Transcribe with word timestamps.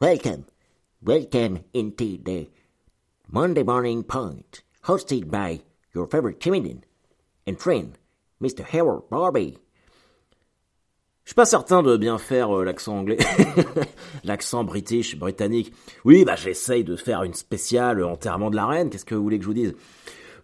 Welcome, 0.00 0.44
welcome 1.02 1.64
into 1.74 2.18
the 2.22 2.46
Monday 3.26 3.64
Morning 3.64 4.04
Point, 4.04 4.62
hosted 4.84 5.28
by 5.28 5.62
your 5.92 6.06
favorite 6.06 6.38
comedian 6.38 6.84
and 7.48 7.58
friend, 7.58 7.98
Mr. 8.40 8.64
Harold 8.64 9.10
Barbie. 9.10 9.58
Je 11.24 11.30
suis 11.30 11.34
pas 11.34 11.46
certain 11.46 11.82
de 11.82 11.96
bien 11.96 12.16
faire 12.16 12.56
euh, 12.56 12.64
l'accent 12.64 12.98
anglais, 12.98 13.18
l'accent 14.22 14.62
british, 14.62 15.16
britannique. 15.16 15.74
Oui, 16.04 16.24
bah 16.24 16.36
j'essaye 16.36 16.84
de 16.84 16.94
faire 16.94 17.24
une 17.24 17.34
spéciale 17.34 18.04
enterrement 18.04 18.50
de 18.50 18.56
la 18.56 18.66
reine. 18.66 18.90
Qu'est-ce 18.90 19.04
que 19.04 19.16
vous 19.16 19.24
voulez 19.24 19.38
que 19.38 19.42
je 19.42 19.48
vous 19.48 19.54
dise? 19.54 19.74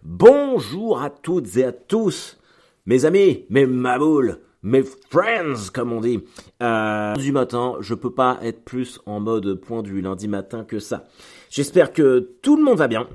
Bonjour 0.03 1.01
à 1.01 1.09
toutes 1.09 1.55
et 1.55 1.63
à 1.63 1.71
tous, 1.71 2.37
mes 2.85 3.05
amis, 3.05 3.45
mes 3.49 3.65
maboules, 3.65 4.41
mes 4.65 4.83
friends, 4.83 5.69
comme 5.71 5.93
on 5.93 6.01
dit. 6.01 6.21
Euh, 6.61 7.13
du 7.13 7.31
matin, 7.31 7.75
je 7.81 7.93
peux 7.93 8.11
pas 8.11 8.39
être 8.41 8.65
plus 8.65 8.99
en 9.05 9.19
mode 9.19 9.53
point 9.61 9.83
du 9.83 10.01
lundi 10.01 10.27
matin 10.27 10.65
que 10.65 10.79
ça. 10.79 11.05
J'espère 11.51 11.93
que 11.93 12.31
tout 12.41 12.57
le 12.57 12.63
monde 12.63 12.79
va 12.79 12.87
bien. 12.87 13.07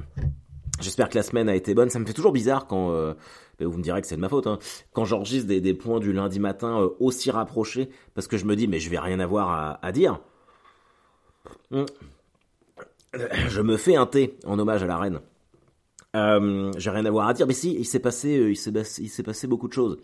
J'espère 0.81 1.09
que 1.09 1.17
la 1.17 1.25
semaine 1.25 1.49
a 1.49 1.57
été 1.57 1.75
bonne. 1.75 1.91
Ça 1.91 1.99
me 1.99 2.07
fait 2.07 2.13
toujours 2.13 2.31
bizarre 2.31 2.69
quand 2.69 2.93
euh, 2.93 3.15
ben, 3.59 3.67
vous 3.67 3.77
me 3.77 3.83
direz 3.83 4.01
que 4.01 4.07
c'est 4.07 4.15
de 4.15 4.21
ma 4.21 4.29
faute. 4.29 4.47
Hein, 4.47 4.61
quand 4.93 5.05
j'enregistre 5.05 5.49
des, 5.49 5.61
des 5.61 5.75
points 5.75 5.99
du 5.99 6.13
lundi 6.13 6.39
matin 6.39 6.83
euh, 6.83 6.89
aussi 7.01 7.33
rapprochés, 7.33 7.91
parce 8.15 8.29
que 8.29 8.37
je 8.37 8.45
me 8.45 8.55
dis 8.55 8.69
mais 8.69 8.79
je 8.79 8.89
vais 8.89 9.01
rien 9.01 9.19
avoir 9.19 9.80
à, 9.83 9.93
dire. 9.93 10.21
Hmm. 11.73 11.85
Je 13.49 13.61
me 13.61 13.77
fais 13.77 13.97
un 13.97 14.07
thé 14.07 14.39
en 14.47 14.57
hommage 14.57 14.85
à 14.85 14.87
la 14.87 14.99
reine. 14.99 15.21
J'ai 16.79 16.91
rien 16.91 17.05
à 17.05 17.11
voir 17.11 17.27
à 17.27 17.35
dire, 17.35 17.49
mais 17.49 17.55
si, 17.55 17.75
il 17.75 17.85
s'est 17.85 17.99
passé, 17.99 18.55
il 18.99 19.09
s'est 19.09 19.23
passé 19.25 19.49
beaucoup 19.49 19.67
de 19.67 19.73
choses. 19.73 19.99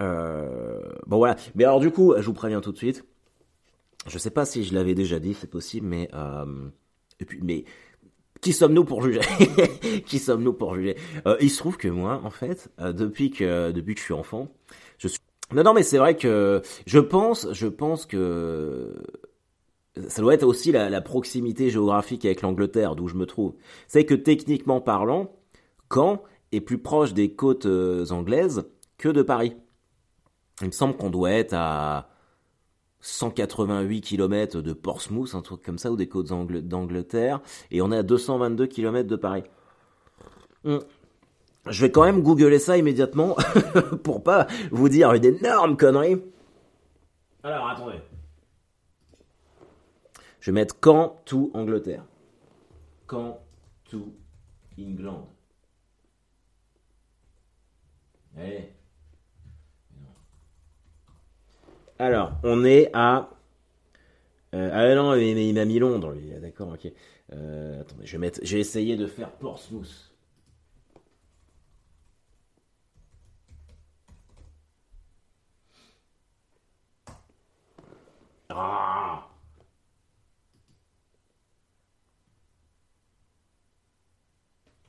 Euh, 0.00 0.80
bon 1.06 1.18
voilà. 1.18 1.36
Mais 1.54 1.64
alors 1.64 1.80
du 1.80 1.90
coup, 1.90 2.14
je 2.16 2.24
vous 2.26 2.32
préviens 2.32 2.60
tout 2.60 2.72
de 2.72 2.76
suite. 2.76 3.04
Je 4.06 4.18
sais 4.18 4.30
pas 4.30 4.44
si 4.46 4.64
je 4.64 4.74
l'avais 4.74 4.94
déjà 4.94 5.18
dit, 5.18 5.34
c'est 5.34 5.50
possible, 5.50 5.86
mais 5.86 6.08
euh, 6.14 6.46
mais 7.42 7.64
qui 8.40 8.52
sommes-nous 8.52 8.84
pour 8.84 9.02
juger 9.02 9.20
Qui 10.06 10.18
sommes-nous 10.18 10.54
pour 10.54 10.74
juger? 10.74 10.96
Euh, 11.26 11.36
Il 11.40 11.50
se 11.50 11.58
trouve 11.58 11.76
que 11.76 11.88
moi, 11.88 12.20
en 12.24 12.30
fait, 12.30 12.70
depuis 12.78 13.30
que 13.30 13.70
depuis 13.72 13.94
que 13.94 14.00
je 14.00 14.04
suis 14.06 14.14
enfant, 14.14 14.48
je 14.98 15.08
suis 15.08 15.18
non 15.52 15.64
non 15.64 15.74
mais 15.74 15.82
c'est 15.82 15.98
vrai 15.98 16.16
que 16.16 16.62
je 16.86 16.98
pense, 16.98 17.52
je 17.52 17.66
pense 17.66 18.06
que 18.06 18.94
ça 20.08 20.22
doit 20.22 20.34
être 20.34 20.44
aussi 20.44 20.72
la, 20.72 20.88
la 20.88 21.00
proximité 21.00 21.68
géographique 21.70 22.24
avec 22.24 22.42
l'Angleterre, 22.42 22.96
d'où 22.96 23.08
je 23.08 23.16
me 23.16 23.26
trouve. 23.26 23.54
C'est 23.88 24.04
que 24.06 24.14
techniquement 24.14 24.80
parlant, 24.80 25.32
Caen 25.92 26.22
est 26.52 26.60
plus 26.60 26.78
proche 26.78 27.12
des 27.12 27.32
côtes 27.34 27.66
anglaises 28.10 28.64
que 28.96 29.08
de 29.08 29.22
Paris. 29.22 29.56
Il 30.60 30.66
me 30.66 30.72
semble 30.72 30.96
qu'on 30.96 31.10
doit 31.10 31.30
être 31.32 31.54
à 31.54 32.08
188 33.00 34.00
km 34.02 34.60
de 34.60 34.72
Portsmouth, 34.72 35.34
un 35.34 35.40
truc 35.40 35.62
comme 35.62 35.78
ça, 35.78 35.90
ou 35.90 35.96
des 35.96 36.08
côtes 36.08 36.30
Angl- 36.30 36.60
d'Angleterre, 36.60 37.40
et 37.70 37.80
on 37.80 37.90
est 37.92 37.96
à 37.96 38.02
222 38.02 38.66
km 38.66 39.08
de 39.08 39.16
Paris. 39.16 39.44
Hmm. 40.64 40.78
Je 41.66 41.80
vais 41.82 41.90
quand 41.90 42.04
même 42.04 42.22
googler 42.22 42.58
ça 42.58 42.76
immédiatement 42.76 43.36
pour 44.02 44.22
pas 44.22 44.46
vous 44.70 44.88
dire 44.88 45.12
une 45.12 45.24
énorme 45.24 45.76
connerie. 45.76 46.22
Alors 47.42 47.68
attendez. 47.68 48.00
Je 50.40 50.50
vais 50.50 50.54
mettre 50.54 50.76
Caen 50.82 51.20
to 51.26 51.50
Angleterre. 51.54 52.04
Caen 53.10 53.38
to 53.90 54.14
England. 54.78 55.28
Allez. 58.36 58.72
Alors, 62.00 62.32
on 62.42 62.64
est 62.64 62.90
à. 62.94 63.28
Euh, 64.54 64.70
ah 64.72 64.94
non, 64.94 65.14
mais 65.14 65.48
il 65.48 65.54
m'a 65.54 65.64
mis 65.64 65.78
Londres, 65.78 66.12
lui. 66.12 66.32
Ah, 66.34 66.40
D'accord, 66.40 66.70
ok. 66.74 66.90
Euh, 67.32 67.80
attendez, 67.80 68.06
je 68.06 68.12
vais 68.12 68.18
mettre. 68.18 68.40
Essayé 68.42 68.96
de 68.96 69.06
faire 69.06 69.30
Portsmouth. 69.30 70.10
Ah 78.48 79.29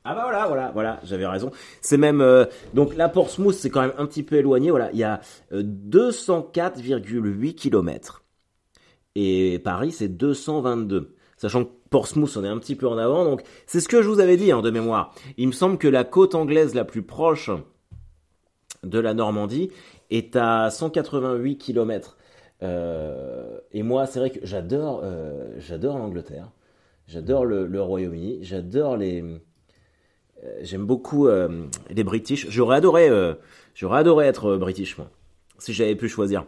Ah 0.03 0.16
bah 0.16 0.22
voilà, 0.23 0.47
voilà, 0.47 0.72
voilà, 0.73 1.00
j'avais 1.03 1.28
raison. 1.28 1.51
C'est 1.81 1.97
même 1.97 2.22
euh, 2.22 2.45
donc 2.73 2.95
la 2.95 3.07
Portsmouth, 3.07 3.53
c'est 3.53 3.69
quand 3.69 3.81
même 3.81 3.94
un 3.97 4.06
petit 4.06 4.23
peu 4.23 4.38
éloigné. 4.38 4.72
Voilà, 4.72 4.89
il 4.94 4.97
y 4.97 5.03
a 5.03 5.22
euh, 5.51 5.62
204,8 5.63 7.53
km 7.53 8.23
et 9.16 9.59
Paris 9.59 9.91
c'est 9.91 10.07
222. 10.07 11.16
Sachant 11.38 11.66
que 11.66 11.72
Portsmouth 11.90 12.35
on 12.38 12.44
est 12.44 12.47
un 12.47 12.57
petit 12.57 12.75
peu 12.75 12.88
en 12.88 12.97
avant, 12.97 13.25
donc 13.25 13.41
c'est 13.67 13.79
ce 13.79 13.88
que 13.88 14.01
je 14.01 14.07
vous 14.07 14.19
avais 14.19 14.38
dit 14.38 14.51
hein, 14.51 14.61
de 14.61 14.72
mémoire. 14.72 15.13
Il 15.38 15.47
me 15.47 15.53
semble 15.53 15.78
que 15.78 15.88
la 15.88 16.03
côte 16.03 16.34
anglaise 16.34 16.73
la 16.73 16.85
plus 16.85 17.03
proche 17.03 17.51
de 18.84 19.00
la 19.00 19.13
Normandie 19.13 19.69
est 20.09 20.35
à 20.35 20.69
188 20.69 21.57
km. 21.57 22.17
Euh, 22.63 23.59
et 23.72 23.84
moi, 23.84 24.06
c'est 24.06 24.19
vrai 24.19 24.29
que 24.29 24.40
j'adore, 24.44 25.01
euh, 25.03 25.59
l'Angleterre, 25.81 26.51
j'adore 27.07 27.45
le, 27.45 27.81
Royaume-Uni, 27.81 28.40
j'adore 28.41 28.97
les, 28.97 29.22
euh, 29.22 29.40
j'aime 30.62 30.85
beaucoup 30.85 31.28
euh, 31.28 31.66
les 31.90 32.03
British. 32.03 32.50
J'aurais 32.50 32.78
adoré, 32.78 33.09
euh, 33.09 33.34
j'aurais 33.75 34.00
adoré 34.00 34.25
être 34.28 34.52
euh, 34.52 34.57
British 34.57 34.97
moi, 34.97 35.09
si 35.57 35.74
j'avais 35.74 35.96
pu 35.96 36.09
choisir. 36.09 36.46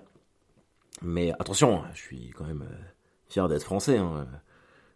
Mais 1.01 1.31
attention, 1.39 1.81
je 1.93 2.01
suis 2.01 2.31
quand 2.35 2.45
même 2.45 2.63
euh, 2.63 2.75
fier 3.27 3.47
d'être 3.47 3.63
français, 3.63 3.97
hein, 3.97 4.11
euh, 4.17 4.37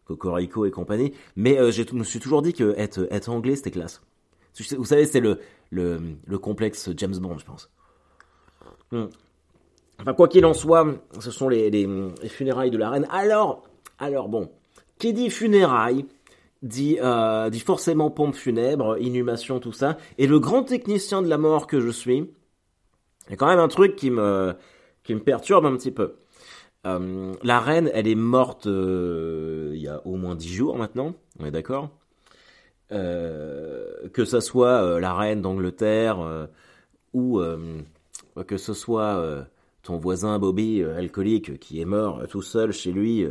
Cocorico 0.05 0.65
et 0.65 0.71
compagnie. 0.71 1.13
Mais 1.35 1.57
euh, 1.59 1.71
je 1.71 1.83
me 1.93 2.03
suis 2.03 2.19
toujours 2.19 2.41
dit 2.41 2.53
que 2.53 2.73
être, 2.77 3.07
être 3.11 3.29
anglais 3.29 3.55
c'était 3.55 3.71
classe. 3.71 4.01
Vous 4.77 4.85
savez, 4.85 5.05
c'est 5.05 5.19
le, 5.19 5.39
le, 5.69 5.99
le 6.25 6.39
complexe 6.39 6.89
James 6.97 7.17
Bond, 7.17 7.37
je 7.37 7.45
pense. 7.45 7.69
Hmm. 8.91 9.05
Enfin, 9.99 10.13
quoi 10.13 10.27
qu'il 10.27 10.45
en 10.45 10.53
soit, 10.53 10.87
ce 11.19 11.31
sont 11.31 11.49
les 11.49 11.87
funérailles 12.27 12.71
de 12.71 12.77
la 12.77 12.89
reine. 12.89 13.07
Alors, 13.11 13.63
alors 13.99 14.29
bon, 14.29 14.49
qui 14.97 15.13
dit 15.13 15.29
funérailles 15.29 16.05
dit, 16.61 16.97
euh, 17.01 17.49
dit 17.49 17.59
forcément 17.59 18.09
pompe 18.09 18.35
funèbre, 18.35 18.97
inhumation, 18.99 19.59
tout 19.59 19.71
ça. 19.71 19.97
Et 20.17 20.27
le 20.27 20.39
grand 20.39 20.63
technicien 20.63 21.21
de 21.21 21.27
la 21.27 21.37
mort 21.37 21.67
que 21.67 21.79
je 21.79 21.89
suis, 21.89 22.17
il 23.27 23.31
y 23.31 23.33
a 23.33 23.35
quand 23.35 23.47
même 23.47 23.59
un 23.59 23.67
truc 23.67 23.95
qui 23.95 24.09
me, 24.09 24.55
qui 25.03 25.13
me 25.13 25.19
perturbe 25.19 25.65
un 25.65 25.75
petit 25.75 25.91
peu. 25.91 26.15
Euh, 26.85 27.33
la 27.43 27.59
reine, 27.59 27.89
elle 27.93 28.07
est 28.07 28.15
morte 28.15 28.67
euh, 28.67 29.71
il 29.73 29.81
y 29.81 29.87
a 29.87 30.01
au 30.05 30.15
moins 30.15 30.35
dix 30.35 30.53
jours 30.53 30.77
maintenant, 30.77 31.13
on 31.39 31.45
est 31.45 31.51
d'accord? 31.51 31.89
Que 32.89 34.23
ça 34.25 34.39
soit 34.39 34.97
la 35.01 35.13
reine 35.13 35.41
d'Angleterre 35.41 36.47
ou 37.11 37.41
que 38.47 38.55
ce 38.55 38.73
soit 38.73 39.45
ton 39.83 39.97
voisin 39.97 40.39
Bobby, 40.39 40.81
alcoolique, 40.83 41.59
qui 41.59 41.81
est 41.81 41.85
mort 41.85 42.25
tout 42.29 42.41
seul 42.41 42.71
chez 42.71 42.93
lui 42.93 43.27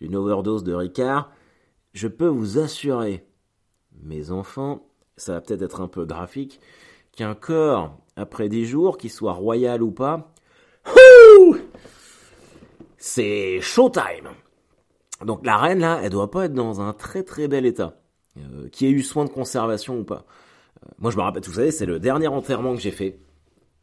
d'une 0.00 0.16
overdose 0.16 0.64
de 0.64 0.72
Ricard, 0.72 1.30
je 1.96 2.08
peux 2.08 2.26
vous 2.26 2.58
assurer, 2.58 3.24
mes 4.02 4.30
enfants, 4.30 4.86
ça 5.16 5.32
va 5.32 5.40
peut-être 5.40 5.62
être 5.62 5.80
un 5.80 5.88
peu 5.88 6.04
graphique, 6.04 6.60
qu'un 7.12 7.34
corps, 7.34 7.98
après 8.16 8.50
des 8.50 8.66
jours, 8.66 8.98
qu'il 8.98 9.10
soit 9.10 9.32
royal 9.32 9.82
ou 9.82 9.90
pas, 9.90 10.34
c'est 12.98 13.60
showtime. 13.62 14.28
Donc 15.24 15.46
la 15.46 15.56
reine 15.56 15.78
là, 15.78 15.98
elle 16.02 16.10
doit 16.10 16.30
pas 16.30 16.44
être 16.44 16.52
dans 16.52 16.82
un 16.82 16.92
très 16.92 17.22
très 17.22 17.48
bel 17.48 17.64
état, 17.64 17.98
euh, 18.36 18.68
qui 18.68 18.84
ait 18.84 18.90
eu 18.90 19.02
soin 19.02 19.24
de 19.24 19.30
conservation 19.30 19.98
ou 19.98 20.04
pas. 20.04 20.26
Euh, 20.84 20.90
moi 20.98 21.10
je 21.10 21.16
me 21.16 21.22
rappelle, 21.22 21.44
vous 21.44 21.54
savez, 21.54 21.70
c'est 21.70 21.86
le 21.86 21.98
dernier 21.98 22.28
enterrement 22.28 22.74
que 22.74 22.80
j'ai 22.80 22.90
fait. 22.90 23.18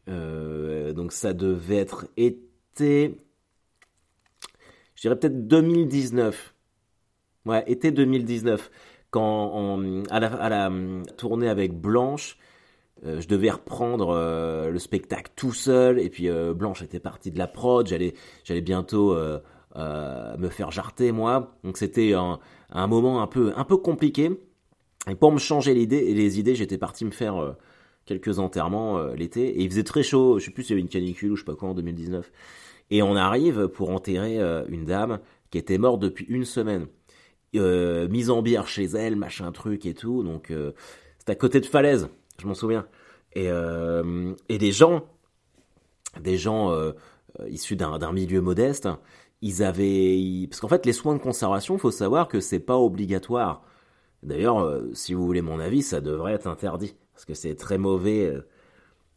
Euh, 0.08 0.92
donc 0.92 1.12
ça 1.12 1.32
devait 1.32 1.78
être 1.78 2.06
été, 2.16 3.18
je 4.94 5.00
dirais 5.00 5.18
peut-être 5.18 5.48
2019. 5.48 6.53
Ouais, 7.46 7.62
été 7.66 7.90
2019, 7.90 8.70
quand 9.10 9.78
à, 10.10 10.18
la, 10.18 10.66
hum, 10.68 11.02
tournée 11.18 11.48
avec 11.48 11.78
Blanche, 11.78 12.38
euh, 13.04 13.20
je 13.20 13.28
devais 13.28 13.50
reprendre 13.50 14.10
euh, 14.16 14.70
le 14.70 14.78
spectacle 14.78 15.30
tout 15.36 15.52
seul, 15.52 15.98
et 15.98 16.08
puis 16.08 16.28
euh, 16.28 16.54
Blanche 16.54 16.82
était 16.82 17.00
partie 17.00 17.30
de 17.30 17.38
la 17.38 17.46
prod, 17.46 17.86
j'allais, 17.86 18.14
j'allais 18.44 18.62
bientôt 18.62 19.14
me 19.76 20.48
faire 20.48 20.70
jarter 20.70 21.12
moi, 21.12 21.58
donc 21.64 21.76
c'était 21.76 22.14
un, 22.14 22.86
moment 22.86 23.20
un 23.20 23.26
peu, 23.26 23.52
un 23.56 23.64
peu 23.64 23.76
compliqué. 23.76 24.30
Et 25.10 25.14
pour 25.14 25.32
me 25.32 25.38
changer 25.38 25.74
l'idée, 25.74 26.14
les 26.14 26.38
idées, 26.38 26.54
j'étais 26.54 26.78
parti 26.78 27.04
me 27.04 27.10
faire 27.10 27.56
quelques 28.06 28.38
enterrements 28.38 29.08
l'été, 29.08 29.48
et 29.48 29.62
il 29.62 29.68
faisait 29.68 29.84
très 29.84 30.02
chaud, 30.02 30.38
je 30.38 30.46
sais 30.46 30.50
plus 30.50 30.62
s'il 30.62 30.72
y 30.72 30.74
avait 30.74 30.82
une 30.82 30.88
canicule 30.88 31.32
ou 31.32 31.36
je 31.36 31.42
sais 31.42 31.46
pas 31.46 31.56
quoi 31.56 31.68
en 31.68 31.74
2019. 31.74 32.32
Et 32.90 33.02
on 33.02 33.16
arrive 33.16 33.68
pour 33.68 33.90
enterrer 33.90 34.38
une 34.68 34.86
dame 34.86 35.18
qui 35.50 35.58
était 35.58 35.78
morte 35.78 36.00
depuis 36.00 36.24
une 36.28 36.44
semaine 36.44 36.86
euh, 37.56 38.08
mise 38.08 38.30
en 38.30 38.42
bière 38.42 38.68
chez 38.68 38.84
elle, 38.84 39.16
machin 39.16 39.50
truc 39.52 39.86
et 39.86 39.94
tout. 39.94 40.22
Donc 40.22 40.50
euh, 40.50 40.72
c'est 41.18 41.30
à 41.30 41.34
côté 41.34 41.60
de 41.60 41.66
falaise, 41.66 42.08
je 42.40 42.46
m'en 42.46 42.54
souviens. 42.54 42.86
Et, 43.34 43.48
euh, 43.48 44.32
et 44.48 44.58
des 44.58 44.72
gens, 44.72 45.04
des 46.20 46.36
gens 46.36 46.70
euh, 46.70 46.92
issus 47.48 47.76
d'un 47.76 48.12
milieu 48.12 48.40
modeste, 48.40 48.88
ils 49.42 49.62
avaient, 49.62 50.46
parce 50.48 50.60
qu'en 50.60 50.68
fait, 50.68 50.86
les 50.86 50.92
soins 50.92 51.14
de 51.14 51.20
conservation, 51.20 51.76
faut 51.78 51.90
savoir 51.90 52.28
que 52.28 52.40
c'est 52.40 52.60
pas 52.60 52.78
obligatoire. 52.78 53.62
D'ailleurs, 54.22 54.80
si 54.94 55.12
vous 55.12 55.26
voulez 55.26 55.42
mon 55.42 55.58
avis, 55.60 55.82
ça 55.82 56.00
devrait 56.00 56.32
être 56.32 56.46
interdit 56.46 56.94
parce 57.12 57.24
que 57.24 57.34
c'est 57.34 57.54
très 57.56 57.76
mauvais, 57.76 58.32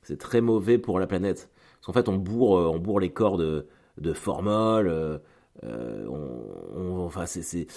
c'est 0.01 0.17
très 0.17 0.41
mauvais 0.41 0.77
pour 0.77 0.99
la 0.99 1.07
planète. 1.07 1.49
Parce 1.75 1.85
qu'en 1.85 1.93
fait, 1.93 2.09
on 2.09 2.17
bourre, 2.17 2.73
on 2.73 2.79
bourre 2.79 2.99
les 2.99 3.11
corps 3.11 3.37
de, 3.37 3.67
de 3.97 4.13
formol, 4.13 5.21
on, 5.63 7.05
enfin, 7.05 7.25
c'est, 7.25 7.67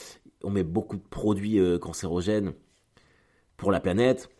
on 0.43 0.51
met 0.51 0.65
beaucoup 0.65 0.97
de 0.97 1.03
produits 1.03 1.61
cancérogènes 1.81 2.53
pour 3.57 3.71
la 3.71 3.81
planète. 3.81 4.31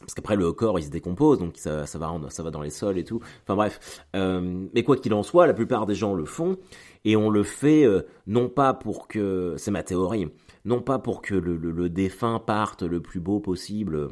Parce 0.00 0.14
qu'après 0.14 0.36
le 0.36 0.52
corps 0.52 0.78
il 0.78 0.84
se 0.84 0.90
décompose 0.90 1.40
donc 1.40 1.56
ça, 1.56 1.84
va 1.94 2.20
ça 2.28 2.42
va 2.42 2.50
dans 2.50 2.62
les 2.62 2.70
sols 2.70 2.98
et 2.98 3.04
tout. 3.04 3.20
Enfin 3.42 3.56
bref 3.56 4.04
euh, 4.14 4.66
mais 4.72 4.84
quoi 4.84 4.96
qu'il 4.96 5.12
en 5.12 5.24
soit 5.24 5.46
la 5.46 5.54
plupart 5.54 5.86
des 5.86 5.96
gens 5.96 6.14
le 6.14 6.24
font. 6.24 6.56
Et 7.04 7.16
on 7.16 7.30
le 7.30 7.42
fait 7.42 7.84
euh, 7.84 8.02
non 8.26 8.48
pas 8.48 8.74
pour 8.74 9.08
que 9.08 9.54
c'est 9.58 9.70
ma 9.70 9.82
théorie 9.82 10.28
non 10.64 10.82
pas 10.82 10.98
pour 10.98 11.22
que 11.22 11.34
le, 11.34 11.88
défunt 11.88 12.38
parte 12.38 12.82
le 12.82 13.00
plus 13.00 13.20
beau 13.20 13.40
possible 13.40 14.08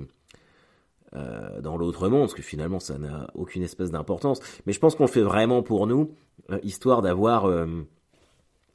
euh, 1.14 1.60
dans 1.60 1.76
l'autre 1.76 2.08
monde 2.08 2.22
parce 2.22 2.34
que 2.34 2.42
finalement 2.42 2.80
ça 2.80 2.98
n'a 2.98 3.28
aucune 3.34 3.62
espèce 3.62 3.90
d'importance. 3.92 4.40
Mais 4.66 4.72
je 4.72 4.80
pense 4.80 4.96
qu'on 4.96 5.04
le 5.04 5.10
fait 5.10 5.22
vraiment 5.22 5.62
pour 5.62 5.86
nous 5.86 6.14
histoire 6.62 7.02
d'avoir 7.02 7.46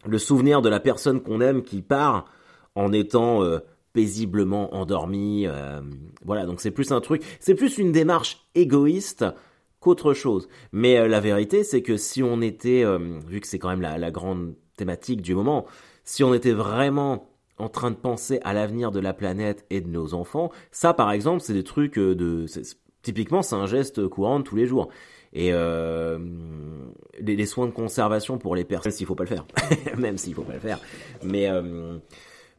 le 0.05 0.17
souvenir 0.17 0.61
de 0.61 0.69
la 0.69 0.79
personne 0.79 1.21
qu'on 1.21 1.41
aime 1.41 1.63
qui 1.63 1.81
part 1.81 2.25
en 2.75 2.91
étant 2.93 3.41
paisiblement 3.93 4.73
endormi. 4.75 5.45
Euh, 5.47 5.81
voilà, 6.23 6.45
donc 6.45 6.61
c'est 6.61 6.71
plus 6.71 6.91
un 6.91 7.01
truc, 7.01 7.23
c'est 7.39 7.55
plus 7.55 7.77
une 7.77 7.91
démarche 7.91 8.45
égoïste 8.55 9.25
qu'autre 9.79 10.13
chose. 10.13 10.47
Mais 10.71 10.97
euh, 10.97 11.07
la 11.07 11.19
vérité, 11.19 11.63
c'est 11.63 11.81
que 11.81 11.97
si 11.97 12.23
on 12.23 12.41
était, 12.41 12.83
euh, 12.83 13.19
vu 13.27 13.39
que 13.39 13.47
c'est 13.47 13.59
quand 13.59 13.69
même 13.69 13.81
la, 13.81 14.11
grande 14.11 14.55
thématique 14.77 15.21
du 15.21 15.35
moment, 15.35 15.65
si 16.03 16.23
on 16.23 16.33
était 16.33 16.53
vraiment 16.53 17.27
en 17.57 17.69
train 17.69 17.91
de 17.91 17.95
penser 17.95 18.39
à 18.43 18.53
l'avenir 18.53 18.91
de 18.91 18.99
la 18.99 19.13
planète 19.13 19.65
et 19.69 19.81
de 19.81 19.89
nos 19.89 20.13
enfants, 20.13 20.51
ça 20.71 20.93
par 20.93 21.11
exemple, 21.11 21.41
c'est 21.41 21.53
des 21.53 21.63
trucs 21.63 21.99
de... 21.99 22.45
Typiquement, 23.03 23.41
c'est 23.41 23.55
un 23.55 23.65
geste 23.65 24.07
courant 24.07 24.39
de 24.39 24.43
tous 24.43 24.55
les 24.55 24.67
jours. 24.67 24.89
Et 25.33 25.51
les, 27.19 27.45
soins 27.45 27.67
de 27.67 27.71
conservation 27.71 28.37
pour 28.37 28.55
les 28.55 28.65
personnes, 28.65 28.91
s'il 28.91 29.05
faut 29.05 29.15
pas 29.15 29.23
le 29.23 29.29
faire, 29.29 29.45
même 29.97 30.17
s'il 30.17 30.33
faut 30.33 30.43
pas 30.43 30.53
le 30.53 30.59
faire. 30.59 30.79
Mais 31.23 31.49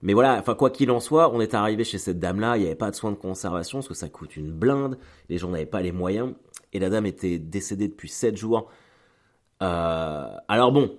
mais 0.03 0.15
voilà, 0.15 0.37
enfin 0.39 0.57
quoi 0.57 0.71
qu'il 0.71 0.91
en 0.91 0.99
soit, 0.99 1.33
on 1.33 1.41
est 1.41 1.55
arrivé 1.55 1.85
chez 1.85 1.99
cette 1.99 2.19
dame-là, 2.19 2.57
il 2.57 2.61
n'y 2.61 2.67
avait 2.67 2.75
pas 2.75 2.91
de 2.91 2.97
soins 2.97 3.13
de 3.13 3.17
conservation 3.17 3.79
parce 3.79 3.89
que 3.89 3.95
ça 3.95 4.09
coûte 4.09 4.37
une 4.37 4.51
blinde, 4.51 4.99
les 5.29 5.39
gens 5.39 5.49
n'avaient 5.49 5.65
pas 5.65 5.81
les 5.81 5.93
moyens, 5.93 6.35
et 6.73 6.81
la 6.81 6.91
dame 6.91 7.07
était 7.07 7.39
décédée 7.39 7.87
depuis 7.87 8.09
7 8.09 8.37
jours. 8.37 8.69
Euh, 9.63 10.27
alors 10.49 10.73
bon, 10.73 10.99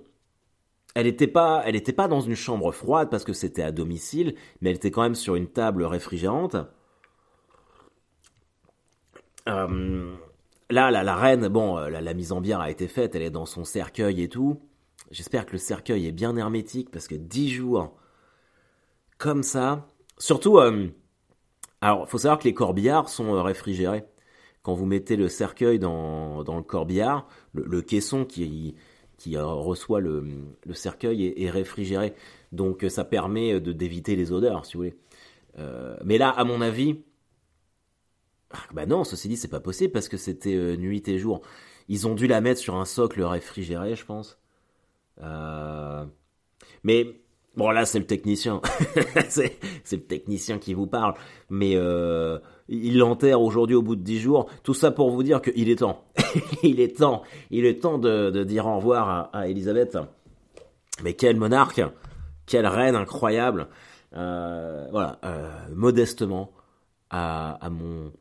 elle 0.94 1.04
n'était 1.04 1.26
pas, 1.26 1.62
elle 1.66 1.76
était 1.76 1.92
pas 1.92 2.08
dans 2.08 2.22
une 2.22 2.34
chambre 2.34 2.72
froide 2.72 3.10
parce 3.10 3.24
que 3.24 3.34
c'était 3.34 3.62
à 3.62 3.72
domicile, 3.72 4.36
mais 4.62 4.70
elle 4.70 4.76
était 4.76 4.90
quand 4.90 5.02
même 5.02 5.14
sur 5.14 5.34
une 5.34 5.48
table 5.48 5.84
réfrigérante. 5.84 6.56
Euh, 9.48 10.14
là, 10.70 10.90
la, 10.90 11.16
reine, 11.16 11.48
bon, 11.48 11.78
euh, 11.78 11.88
la, 11.88 12.14
mise 12.14 12.32
en 12.32 12.40
bière 12.40 12.60
a 12.60 12.70
été 12.70 12.88
faite, 12.88 13.14
elle 13.14 13.22
est 13.22 13.30
dans 13.30 13.46
son 13.46 13.64
cercueil 13.64 14.22
et 14.22 14.28
tout. 14.28 14.60
J'espère 15.10 15.46
que 15.46 15.52
le 15.52 15.58
cercueil 15.58 16.06
est 16.06 16.12
bien 16.12 16.36
hermétique 16.36 16.90
parce 16.90 17.08
que 17.08 17.14
10 17.14 17.50
jours 17.50 17.94
comme 19.18 19.42
ça. 19.42 19.86
Surtout, 20.18 20.58
euh, 20.58 20.88
alors, 21.80 22.08
faut 22.08 22.18
savoir 22.18 22.38
que 22.38 22.44
les 22.44 22.54
corbillards 22.54 23.08
sont 23.08 23.34
euh, 23.34 23.42
réfrigérés. 23.42 24.04
Quand 24.62 24.74
vous 24.74 24.86
mettez 24.86 25.16
le 25.16 25.28
cercueil 25.28 25.78
dans, 25.78 26.42
dans 26.42 26.56
le 26.56 26.62
corbillard, 26.62 27.28
le, 27.52 27.82
caisson 27.82 28.24
qui, 28.24 28.74
qui 29.18 29.36
euh, 29.36 29.44
reçoit 29.44 30.00
le, 30.00 30.24
cercueil 30.72 31.34
est, 31.36 31.50
réfrigéré. 31.50 32.14
Donc, 32.52 32.84
ça 32.88 33.04
permet 33.04 33.60
d'éviter 33.60 34.16
les 34.16 34.32
odeurs, 34.32 34.64
si 34.64 34.74
vous 34.74 34.84
voulez. 34.84 34.96
mais 36.04 36.18
là, 36.18 36.30
à 36.30 36.44
mon 36.44 36.60
avis, 36.60 37.02
bah 38.72 38.86
non, 38.86 39.04
ceci 39.04 39.28
dit, 39.28 39.36
c'est 39.36 39.48
pas 39.48 39.60
possible 39.60 39.92
parce 39.92 40.08
que 40.08 40.16
c'était 40.16 40.76
nuit 40.76 41.08
et 41.08 41.18
jour. 41.18 41.42
Ils 41.88 42.06
ont 42.06 42.14
dû 42.14 42.26
la 42.26 42.40
mettre 42.40 42.60
sur 42.60 42.76
un 42.76 42.84
socle 42.84 43.22
réfrigéré, 43.22 43.94
je 43.96 44.04
pense. 44.04 44.38
Mais 46.82 47.24
Bon 47.56 47.70
là 47.70 47.84
c'est 47.84 48.00
le 48.00 48.06
technicien, 48.06 48.60
c'est 49.28 49.60
le 49.92 50.02
technicien 50.02 50.58
qui 50.58 50.74
vous 50.74 50.88
parle, 50.88 51.14
mais 51.50 51.74
euh, 51.76 52.38
il 52.68 52.98
l'enterre 52.98 53.40
aujourd'hui 53.40 53.76
au 53.76 53.82
bout 53.82 53.94
de 53.94 54.02
dix 54.02 54.18
jours. 54.18 54.50
Tout 54.64 54.74
ça 54.74 54.90
pour 54.90 55.10
vous 55.10 55.22
dire 55.22 55.40
qu'il 55.40 55.70
est 55.70 55.76
temps, 55.76 56.04
il 56.64 56.80
est 56.80 56.96
temps, 56.98 57.22
il 57.50 57.64
est 57.64 57.80
temps 57.80 57.98
de, 57.98 58.42
dire 58.42 58.66
au 58.66 58.76
revoir 58.76 59.30
à, 59.32 59.48
Elisabeth. 59.48 59.96
Mais 61.04 61.14
quel 61.14 61.36
monarque, 61.36 61.80
quelle 62.46 62.66
reine 62.66 62.96
incroyable. 62.96 63.68
Euh, 64.16 64.88
voilà, 64.90 65.18
euh, 65.24 65.48
modestement 65.72 66.50
à, 67.10 67.68
mon, 67.70 68.12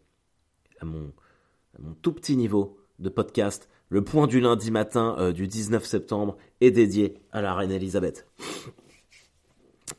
à 0.83 1.81
mon 1.81 1.93
tout 2.01 2.13
petit 2.13 2.35
niveau 2.35 2.77
de 2.99 3.09
podcast, 3.09 3.69
le 3.89 4.03
point 4.03 4.27
du 4.27 4.39
lundi 4.39 4.71
matin 4.71 5.31
du 5.31 5.47
19 5.47 5.85
septembre 5.85 6.37
est 6.61 6.71
dédié 6.71 7.15
à 7.31 7.41
la 7.41 7.53
reine 7.53 7.71
Elisabeth. 7.71 8.27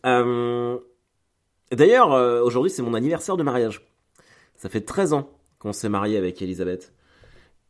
Euh, 0.04 0.78
d'ailleurs, 1.72 2.12
euh, 2.12 2.42
aujourd'hui, 2.42 2.70
c'est 2.70 2.82
mon 2.82 2.94
anniversaire 2.94 3.36
de 3.36 3.42
mariage. 3.42 3.86
Ça 4.56 4.68
fait 4.68 4.80
13 4.80 5.12
ans 5.14 5.30
qu'on 5.58 5.72
s'est 5.72 5.88
marié 5.88 6.16
avec 6.16 6.40
Elisabeth. 6.42 6.92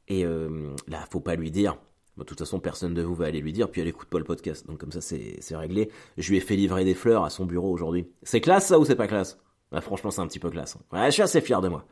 Et 0.08 0.24
euh, 0.24 0.74
là, 0.88 1.06
faut 1.10 1.20
pas 1.20 1.34
lui 1.34 1.50
dire. 1.50 1.76
De 2.16 2.22
toute 2.22 2.38
façon, 2.38 2.60
personne 2.60 2.94
de 2.94 3.02
vous 3.02 3.14
va 3.14 3.26
aller 3.26 3.40
lui 3.40 3.52
dire, 3.52 3.68
puis 3.68 3.80
elle 3.80 3.88
écoute 3.88 4.08
pas 4.08 4.18
le 4.18 4.24
podcast. 4.24 4.66
Donc 4.68 4.78
comme 4.78 4.92
ça, 4.92 5.00
c'est 5.00 5.56
réglé. 5.56 5.90
Je 6.16 6.30
lui 6.30 6.36
ai 6.36 6.40
fait 6.40 6.54
livrer 6.54 6.84
des 6.84 6.94
fleurs 6.94 7.24
à 7.24 7.30
son 7.30 7.44
bureau 7.44 7.72
aujourd'hui. 7.72 8.06
C'est 8.22 8.40
classe 8.40 8.68
ça 8.68 8.78
ou 8.78 8.84
c'est 8.84 8.94
pas 8.94 9.08
classe? 9.08 9.38
Bah, 9.72 9.80
Franchement, 9.80 10.12
c'est 10.12 10.20
un 10.20 10.28
petit 10.28 10.38
peu 10.38 10.50
classe. 10.50 10.78
Je 10.92 11.10
suis 11.10 11.22
assez 11.22 11.40
fier 11.40 11.60
de 11.60 11.68
moi. 11.68 11.84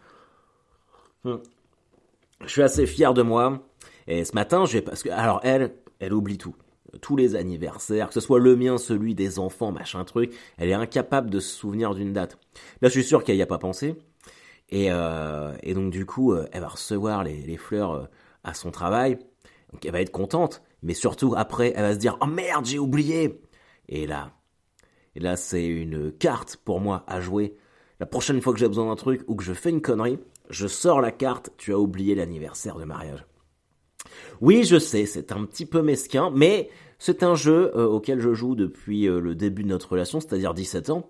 Hmm. 1.25 1.37
Je 2.43 2.49
suis 2.49 2.63
assez 2.63 2.87
fier 2.87 3.15
de 3.15 3.23
moi. 3.23 3.61
Et 4.07 4.25
ce 4.25 4.35
matin, 4.35 4.65
j'ai 4.65 4.83
parce 4.83 5.03
que 5.03 5.11
alors 5.11 5.41
elle, 5.45 5.75
elle 6.01 6.13
oublie 6.13 6.39
tout 6.39 6.57
tous 7.01 7.17
les 7.17 7.37
anniversaires, 7.37 8.09
que 8.09 8.15
ce 8.15 8.21
soit 8.21 8.39
le 8.39 8.57
mien, 8.57 8.77
celui 8.79 9.15
des 9.15 9.39
enfants, 9.39 9.73
machin 9.73 10.05
truc, 10.05 10.35
elle 10.59 10.69
est 10.69 10.75
incapable 10.75 11.31
de 11.31 11.41
se 11.41 11.55
souvenir 11.55 11.95
d'une 11.95 12.13
date. 12.13 12.39
Là, 12.81 12.89
je 12.89 12.93
suis 12.93 13.05
sûr 13.05 13.25
qu'elle 13.25 13.37
n'y 13.37 13.43
a 13.43 13.47
pas 13.47 13.59
pensé. 13.59 13.97
Et, 14.69 14.89
euh, 14.91 15.53
donc, 15.75 15.91
du 15.91 16.07
coup, 16.07 16.33
euh, 16.33 16.47
elle 16.53 16.61
va 16.61 16.69
recevoir 16.69 17.25
les, 17.25 17.43
les 17.43 17.57
fleurs 17.57 17.93
euh, 17.93 18.05
à 18.45 18.55
son 18.55 18.71
travail. 18.71 19.19
Donc, 19.73 19.85
elle 19.85 19.93
va 19.93 20.01
être 20.01 20.13
contente. 20.13 20.63
Mais 20.83 20.95
surtout, 20.95 21.35
après, 21.37 21.73
elle 21.77 21.83
va 21.83 21.95
se 21.95 21.99
dire 21.99 22.17
Oh 22.21 22.27
merde, 22.27 22.67
j'ai 22.67 22.79
oublié 22.79 23.41
Et 23.89 24.07
là, 24.07 24.33
et 25.15 25.21
là 25.21 25.37
c'est 25.37 25.65
une 25.65 26.11
carte 26.11 26.57
pour 26.57 26.81
moi 26.81 27.05
à 27.07 27.21
jouer. 27.21 27.57
La 28.01 28.07
prochaine 28.07 28.41
fois 28.41 28.53
que 28.53 28.59
j'ai 28.59 28.67
besoin 28.67 28.87
d'un 28.87 28.97
truc 28.97 29.23
ou 29.29 29.37
que 29.37 29.45
je 29.45 29.53
fais 29.53 29.71
une 29.71 29.81
connerie, 29.81 30.19
je 30.53 30.67
sors 30.67 31.01
la 31.01 31.11
carte 31.11 31.51
Tu 31.57 31.73
as 31.73 31.79
oublié 31.79 32.15
l'anniversaire 32.15 32.77
de 32.77 32.85
mariage. 32.85 33.27
Oui, 34.41 34.65
je 34.65 34.79
sais, 34.79 35.07
c'est 35.07 35.33
un 35.33 35.45
petit 35.45 35.67
peu 35.67 35.83
mesquin, 35.83 36.31
mais 36.31 36.69
c'est 36.99 37.23
un 37.23 37.35
jeu 37.35 37.73
euh, 37.77 37.87
auquel 37.87 38.21
je 38.21 38.35
joue 38.35 38.55
depuis 38.55 39.09
euh, 39.09 39.19
le 39.19 39.35
début 39.35 39.63
de 39.63 39.69
notre 39.69 39.93
relation, 39.93 40.21
c'est-à-dire 40.21 40.55
17 40.55 40.91
ans. 40.91 41.09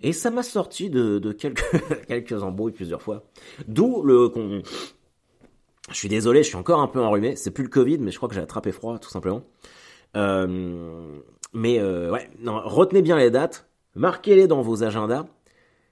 Et 0.00 0.12
ça 0.12 0.30
m'a 0.30 0.42
sorti 0.42 0.90
de, 0.90 1.20
quelques, 2.08 2.42
embrouilles 2.42 2.72
plusieurs 2.72 3.02
fois. 3.02 3.24
D'où 3.66 4.02
le... 4.02 4.32
Je 5.90 5.94
suis 5.94 6.08
désolé, 6.08 6.42
je 6.42 6.48
suis 6.48 6.56
encore 6.56 6.80
un 6.80 6.86
peu 6.86 7.00
enrhumé. 7.00 7.36
C'est 7.36 7.50
plus 7.50 7.64
le 7.64 7.70
Covid, 7.70 7.98
mais 7.98 8.10
je 8.10 8.16
crois 8.16 8.28
que 8.28 8.34
j'ai 8.34 8.40
attrapé 8.40 8.72
froid, 8.72 8.98
tout 8.98 9.10
simplement. 9.10 9.42
Euh, 10.16 11.18
mais 11.52 11.82
ouais, 11.82 12.30
retenez 12.46 13.02
bien 13.02 13.16
les 13.16 13.30
dates, 13.30 13.68
marquez-les 13.94 14.46
dans 14.46 14.62
vos 14.62 14.84
agendas. 14.84 15.26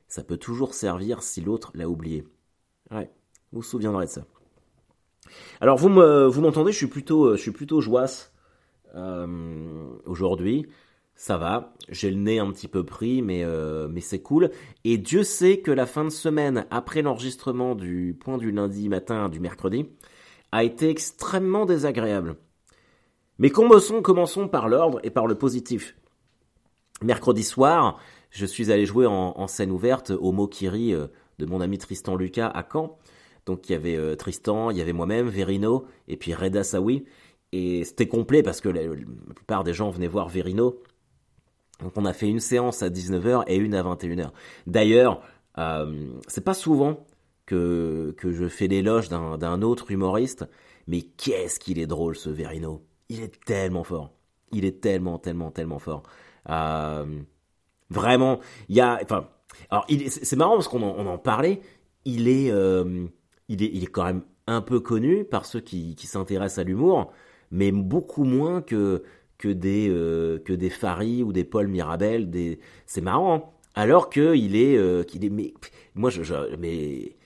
Ça 0.06 0.22
peut 0.22 0.36
toujours 0.36 0.74
servir 0.74 1.22
si 1.22 1.40
l'autre 1.40 1.72
l'a 1.74 1.88
oublié. 1.88 2.24
Ouais, 2.90 3.10
vous 3.52 3.60
vous 3.60 3.62
souviendrez 3.62 4.06
de 4.06 4.10
ça. 4.10 4.22
Alors 5.60 5.76
vous 5.76 5.88
me, 5.88 6.26
vous 6.26 6.40
m'entendez, 6.40 6.72
je 6.72 6.76
suis 6.76 6.86
plutôt, 6.86 7.36
je 7.36 7.40
suis 7.40 7.50
plutôt 7.50 7.80
joasse 7.80 8.32
euh, 8.94 9.88
aujourd'hui. 10.04 10.66
Ça 11.18 11.38
va, 11.38 11.72
j'ai 11.88 12.10
le 12.10 12.18
nez 12.18 12.38
un 12.38 12.52
petit 12.52 12.68
peu 12.68 12.84
pris, 12.84 13.22
mais, 13.22 13.42
euh, 13.42 13.88
mais 13.88 14.02
c'est 14.02 14.20
cool. 14.20 14.50
Et 14.84 14.98
Dieu 14.98 15.22
sait 15.22 15.60
que 15.60 15.70
la 15.70 15.86
fin 15.86 16.04
de 16.04 16.10
semaine, 16.10 16.66
après 16.70 17.00
l'enregistrement 17.00 17.74
du 17.74 18.14
point 18.20 18.36
du 18.36 18.50
lundi 18.50 18.90
matin, 18.90 19.30
du 19.30 19.40
mercredi, 19.40 19.86
a 20.52 20.62
été 20.62 20.90
extrêmement 20.90 21.64
désagréable. 21.64 22.36
Mais 23.38 23.48
commençons, 23.48 24.02
commençons 24.02 24.46
par 24.46 24.68
l'ordre 24.68 25.00
et 25.04 25.10
par 25.10 25.26
le 25.26 25.36
positif. 25.36 25.96
Mercredi 27.02 27.44
soir, 27.44 27.98
je 28.30 28.44
suis 28.44 28.70
allé 28.70 28.84
jouer 28.84 29.06
en, 29.06 29.46
scène 29.46 29.70
ouverte 29.70 30.10
au 30.10 30.32
Mokiri 30.32 30.92
euh, 30.92 31.06
de 31.38 31.46
mon 31.46 31.60
ami 31.60 31.78
Tristan 31.78 32.16
Lucas 32.16 32.48
à 32.48 32.66
Caen. 32.70 32.98
Donc 33.46 33.68
il 33.68 33.72
y 33.72 33.74
avait 33.74 34.16
Tristan, 34.16 34.70
il 34.70 34.76
y 34.76 34.80
avait 34.80 34.92
moi-même, 34.92 35.28
Verino, 35.28 35.86
et 36.08 36.16
puis 36.16 36.34
Reda 36.34 36.64
Sawi. 36.64 37.04
Et 37.52 37.84
c'était 37.84 38.08
complet 38.08 38.42
parce 38.42 38.60
que 38.60 38.68
la, 38.68 38.82
plupart 39.34 39.64
des 39.64 39.72
gens 39.72 39.90
venaient 39.90 40.08
voir 40.08 40.28
Verino. 40.28 40.82
Donc 41.80 41.92
on 41.96 42.04
a 42.04 42.12
fait 42.12 42.28
une 42.28 42.40
séance 42.40 42.82
à 42.82 42.88
19h 42.88 43.44
et 43.46 43.56
une 43.56 43.74
à 43.74 43.82
21h. 43.82 44.30
D'ailleurs, 44.66 45.22
euh, 45.58 46.08
c'est 46.26 46.44
pas 46.44 46.54
souvent 46.54 47.06
que, 47.44 48.14
que 48.18 48.32
je 48.32 48.48
fais 48.48 48.66
l'éloge 48.66 49.08
d'un 49.08 49.62
autre 49.62 49.90
humoriste, 49.90 50.44
mais 50.86 51.02
qu'est-ce 51.02 51.60
qu'il 51.60 51.78
est 51.78 51.86
drôle 51.86 52.16
ce 52.16 52.30
Verino. 52.30 52.82
Il 53.08 53.22
est 53.22 53.44
tellement 53.44 53.84
fort. 53.84 54.12
Il 54.52 54.64
est 54.64 54.80
tellement, 54.80 55.18
tellement, 55.18 55.50
tellement 55.50 55.78
fort. 55.78 56.02
vraiment, 57.90 58.40
il 58.68 58.76
y 58.76 58.80
a, 58.80 58.98
enfin, 59.02 59.28
alors 59.70 59.86
c'est 60.08 60.36
marrant 60.36 60.54
parce 60.54 60.68
qu'on 60.68 60.82
en, 60.82 61.18
parlait. 61.18 61.60
Il 62.04 62.28
est, 62.28 62.52
il 63.48 63.62
est, 63.62 63.70
il 63.72 63.82
est 63.82 63.90
quand 63.90 64.04
même 64.04 64.22
un 64.46 64.60
peu 64.60 64.80
connu 64.80 65.24
par 65.24 65.44
ceux 65.44 65.60
qui, 65.60 65.96
s'intéressent 65.98 66.58
à 66.58 66.64
l'humour, 66.64 67.12
mais 67.50 67.72
beaucoup 67.72 68.24
moins 68.24 68.62
que 68.62 69.02
que 69.38 69.48
des 69.48 69.88
euh, 69.90 70.38
des 70.48 70.70
Fari 70.70 71.22
ou 71.22 71.32
des 71.32 71.44
Paul 71.44 71.68
Mirabel. 71.68 72.30
Des... 72.30 72.58
C'est 72.86 73.02
marrant. 73.02 73.34
Hein. 73.34 73.42
alors 73.74 74.08
que 74.08 74.34
il 74.34 74.56
est 74.56 74.76
euh, 74.76 75.02
qu'il 75.02 75.24
est 75.24 75.54
moi 75.94 76.10
je, 76.10 76.56
mais 76.56 77.16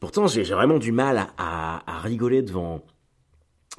pourtant 0.00 0.26
j'ai 0.26 0.42
vraiment 0.42 0.78
du 0.78 0.92
mal 0.92 1.28
à, 1.38 1.82
rigoler 2.02 2.42
devant 2.42 2.82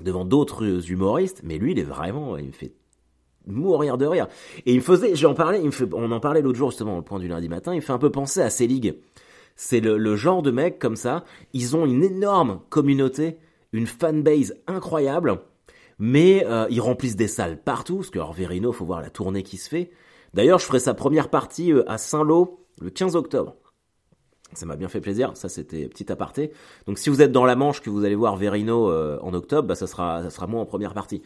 devant 0.02 0.26
d'autres 0.26 0.92
humoristes, 0.92 1.42
mais 1.44 1.58
lui 1.58 1.72
il 1.72 1.80
est 1.80 1.84
vraiment 1.84 2.38
fait 2.54 2.74
mourir 3.48 3.98
de 3.98 4.06
rire. 4.06 4.28
Et 4.66 4.74
il 4.74 4.78
me 4.78 4.82
faisait, 4.82 5.16
j'en 5.16 5.34
parlais, 5.34 5.62
on 5.94 6.12
en 6.12 6.20
parlait 6.20 6.42
l'autre 6.42 6.58
jour 6.58 6.72
justement 6.72 6.98
au 6.98 7.02
point 7.02 7.20
du 7.20 7.28
lundi 7.28 7.50
matin, 7.50 7.74
il 7.74 7.78
me 7.78 7.82
fait 7.82 7.94
un 7.94 7.98
peu 7.98 8.12
penser 8.12 8.42
à 8.42 8.50
ces 8.50 8.68
ligues. 8.68 8.96
C'est 9.56 9.80
le, 9.80 10.16
genre 10.16 10.42
de 10.42 10.52
mecs 10.52 10.80
comme 10.80 10.98
ça, 10.98 11.24
ils 11.54 11.76
ont 11.76 11.86
une 11.86 12.04
énorme 12.04 12.60
communauté, 12.70 13.38
une 13.72 13.88
fanbase 13.88 14.56
incroyable, 14.68 15.40
mais 15.98 16.46
euh, 16.46 16.68
ils 16.70 16.82
remplissent 16.82 17.16
des 17.16 17.30
salles 17.30 17.62
partout, 17.62 17.98
parce 17.98 18.10
que 18.10 18.20
Verino, 18.34 18.74
faut 18.74 18.86
voir 18.86 19.02
la 19.02 19.10
tournée 19.10 19.44
qui 19.44 19.58
se 19.58 19.70
fait. 19.70 19.92
D'ailleurs, 20.34 20.60
je 20.60 20.66
ferai 20.66 20.80
sa 20.80 20.94
première 20.94 21.30
partie 21.30 21.72
euh, 21.72 21.90
à 21.90 21.98
Saint-Lô 21.98 22.66
le 22.82 22.90
15 22.90 23.16
octobre. 23.16 23.56
Ça 24.54 24.66
m'a 24.66 24.76
bien 24.76 24.88
fait 24.88 25.02
plaisir, 25.02 25.32
ça 25.36 25.50
c'était 25.50 25.88
petit 25.88 26.12
aparté. 26.12 26.52
Donc 26.86 26.98
si 27.00 27.10
vous 27.10 27.22
êtes 27.22 27.32
dans 27.32 27.46
la 27.46 27.56
Manche 27.56 27.82
que 27.82 27.90
vous 27.90 28.06
allez 28.06 28.16
voir 28.16 28.36
Verino 28.38 28.90
euh, 28.90 29.18
en 29.22 29.34
octobre, 29.34 29.68
bah 29.68 29.76
ça 29.76 29.88
sera 29.88 30.22
ça 30.24 30.30
sera 30.30 30.48
moi 30.48 30.62
en 30.62 30.66
première 30.66 30.94
partie. 30.94 31.24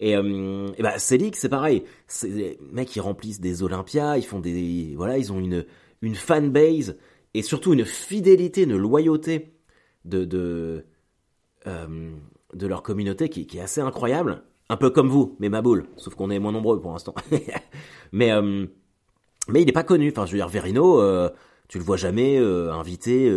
Et, 0.00 0.16
euh, 0.16 0.68
et 0.78 0.82
bah 0.82 0.98
Célic 0.98 1.36
c'est 1.36 1.50
pareil, 1.50 1.84
c'est 2.06 2.30
des 2.30 2.58
mecs 2.72 2.88
qui 2.88 3.00
remplissent 3.00 3.40
des 3.40 3.62
Olympias, 3.62 4.16
ils 4.16 4.24
font 4.24 4.40
des 4.40 4.94
voilà, 4.96 5.18
ils 5.18 5.30
ont 5.32 5.38
une 5.38 5.66
une 6.02 6.14
fanbase 6.14 6.96
et 7.34 7.42
surtout 7.42 7.74
une 7.74 7.84
fidélité, 7.84 8.62
une 8.62 8.76
loyauté 8.76 9.52
de 10.04 10.24
de 10.24 10.84
euh, 11.66 12.10
de 12.54 12.66
leur 12.66 12.82
communauté 12.82 13.28
qui, 13.28 13.46
est 13.56 13.60
assez 13.60 13.80
incroyable. 13.80 14.42
Un 14.70 14.76
peu 14.76 14.90
comme 14.90 15.08
vous, 15.08 15.36
mais 15.38 15.48
ma 15.48 15.62
boule, 15.62 15.86
sauf 15.96 16.14
qu'on 16.14 16.30
est 16.30 16.38
moins 16.38 16.52
nombreux 16.52 16.80
pour 16.80 16.92
l'instant. 16.92 17.14
mais 18.12 18.32
euh, 18.32 18.66
mais 19.48 19.62
il 19.62 19.66
n'est 19.66 19.72
pas 19.72 19.84
connu. 19.84 20.10
Enfin, 20.10 20.26
je 20.26 20.32
veux 20.32 20.38
dire, 20.38 20.48
Verino, 20.48 21.00
euh, 21.00 21.28
tu 21.68 21.78
le 21.78 21.84
vois 21.84 21.96
jamais 21.96 22.38
invité 22.38 23.32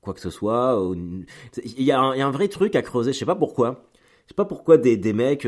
quoi 0.00 0.14
que 0.14 0.20
ce 0.20 0.30
soit. 0.30 0.80
Il 0.94 1.82
y, 1.82 1.92
a 1.92 2.00
un, 2.00 2.14
y, 2.14 2.22
a 2.22 2.26
un 2.26 2.30
vrai 2.30 2.48
truc 2.48 2.76
à 2.76 2.82
creuser. 2.82 3.12
Je 3.12 3.18
sais 3.18 3.26
pas 3.26 3.34
pourquoi. 3.34 3.84
Je 4.24 4.30
sais 4.30 4.34
pas 4.36 4.44
pourquoi 4.44 4.78
des, 4.78 5.12
mecs 5.12 5.46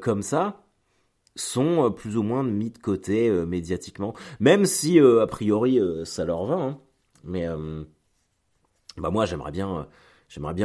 comme 0.00 0.22
ça 0.22 0.64
sont 1.36 1.92
plus 1.92 2.16
ou 2.16 2.22
moins 2.22 2.42
mis 2.42 2.70
de 2.70 2.78
côté 2.78 3.30
médiatiquement, 3.30 4.14
même 4.40 4.64
si 4.64 4.98
a 4.98 5.26
priori 5.26 5.78
ça 6.04 6.24
leur 6.24 6.44
va. 6.46 6.56
Hein. 6.56 6.78
Mais 7.24 7.46
bah 8.96 9.10
moi 9.10 9.26
j'aimerais 9.26 9.52
bien 9.52 9.86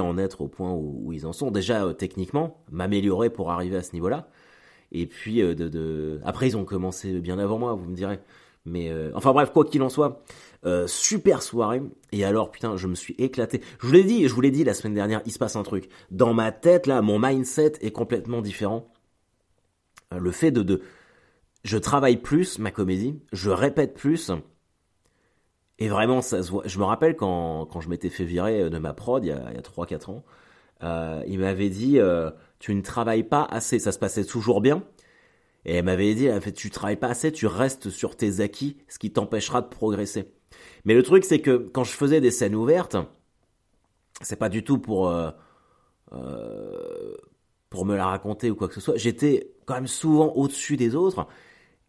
en 0.03 0.17
être 0.17 0.41
au 0.41 0.47
point 0.47 0.71
où, 0.71 1.11
ils 1.13 1.25
en 1.25 1.33
sont. 1.33 1.51
Déjà, 1.51 1.85
euh, 1.85 1.93
techniquement, 1.93 2.63
m'améliorer 2.71 3.29
pour 3.29 3.51
arriver 3.51 3.77
à 3.77 3.83
ce 3.83 3.93
niveau-là. 3.93 4.29
Et 4.91 5.07
puis, 5.07 5.41
euh, 5.41 6.19
après, 6.23 6.47
ils 6.47 6.57
ont 6.57 6.65
commencé 6.65 7.19
bien 7.19 7.39
avant 7.39 7.57
moi, 7.57 7.73
vous 7.73 7.85
me 7.89 7.95
direz. 7.95 8.19
Mais 8.65 8.89
euh, 8.89 9.11
enfin 9.13 9.31
bref, 9.31 9.51
quoi 9.51 9.65
qu'il 9.65 9.81
en 9.83 9.89
soit, 9.89 10.23
super 10.87 11.43
soirée. 11.43 11.83
Et 12.11 12.25
alors, 12.25 12.51
putain, 12.51 12.75
je 12.75 12.87
me 12.87 12.95
suis 12.95 13.13
éclaté. 13.19 13.61
Je 13.79 13.87
vous 13.87 13.93
l'ai 13.93 14.03
dit, 14.03 14.27
je 14.27 14.33
vous 14.33 14.41
l'ai 14.41 14.51
dit 14.51 14.63
la 14.63 14.73
semaine 14.73 14.95
dernière, 14.95 15.21
il 15.25 15.31
se 15.31 15.37
passe 15.37 15.55
un 15.55 15.63
truc. 15.63 15.89
Dans 16.09 16.33
ma 16.33 16.51
tête, 16.51 16.87
là, 16.87 17.01
mon 17.01 17.19
mindset 17.19 17.73
est 17.81 17.91
complètement 17.91 18.41
différent. 18.41 18.91
le 20.11 20.31
fait 20.31 20.51
de, 20.51 20.63
de, 20.63 20.81
je 21.63 21.77
travaille 21.77 22.17
plus 22.17 22.57
ma 22.57 22.71
comédie, 22.71 23.19
je 23.31 23.51
répète 23.51 23.93
plus, 23.93 24.31
et 25.79 25.89
vraiment, 25.89 26.21
ça 26.21 26.41
se 26.41 26.51
voit. 26.51 26.63
Je 26.65 26.79
me 26.79 26.83
rappelle 26.83 27.15
quand, 27.15 27.65
quand 27.65 27.81
je 27.81 27.89
m'étais 27.89 28.09
fait 28.09 28.23
virer 28.23 28.61
euh, 28.61 28.69
de 28.69 28.77
ma 28.77 28.93
prod 28.93 29.23
il 29.23 29.27
y 29.27 29.31
a, 29.31 29.41
il 29.49 29.55
y 29.55 29.57
a 29.57 29.61
3-4 29.61 30.11
ans, 30.11 30.23
euh, 30.83 31.23
il 31.27 31.39
m'avait 31.39 31.69
dit 31.69 31.99
euh, 31.99 32.31
Tu 32.59 32.73
ne 32.73 32.81
travailles 32.81 33.23
pas 33.23 33.43
assez. 33.43 33.79
Ça 33.79 33.91
se 33.91 33.99
passait 33.99 34.25
toujours 34.25 34.61
bien. 34.61 34.83
Et 35.65 35.75
elle 35.75 35.85
m'avait 35.85 36.13
dit 36.13 36.31
en 36.31 36.39
fait, 36.41 36.51
Tu 36.51 36.69
travailles 36.69 36.99
pas 36.99 37.09
assez, 37.09 37.31
tu 37.31 37.47
restes 37.47 37.89
sur 37.89 38.15
tes 38.15 38.39
acquis, 38.39 38.77
ce 38.87 38.99
qui 38.99 39.11
t'empêchera 39.11 39.61
de 39.61 39.67
progresser. 39.67 40.31
Mais 40.85 40.93
le 40.93 41.03
truc, 41.03 41.25
c'est 41.25 41.41
que 41.41 41.69
quand 41.73 41.83
je 41.83 41.91
faisais 41.91 42.21
des 42.21 42.31
scènes 42.31 42.55
ouvertes, 42.55 42.97
c'est 44.21 44.37
pas 44.37 44.49
du 44.49 44.63
tout 44.63 44.77
pour. 44.77 45.09
Euh, 45.09 45.31
euh, 46.13 47.15
pour 47.69 47.85
me 47.85 47.95
la 47.97 48.05
raconter 48.05 48.49
ou 48.49 48.55
quoi 48.55 48.69
que 48.69 48.73
ce 48.73 48.79
soit. 48.79 48.95
J'étais 48.95 49.51
quand 49.65 49.73
même 49.73 49.87
souvent 49.87 50.31
au-dessus 50.33 50.77
des 50.77 50.95
autres. 50.95 51.27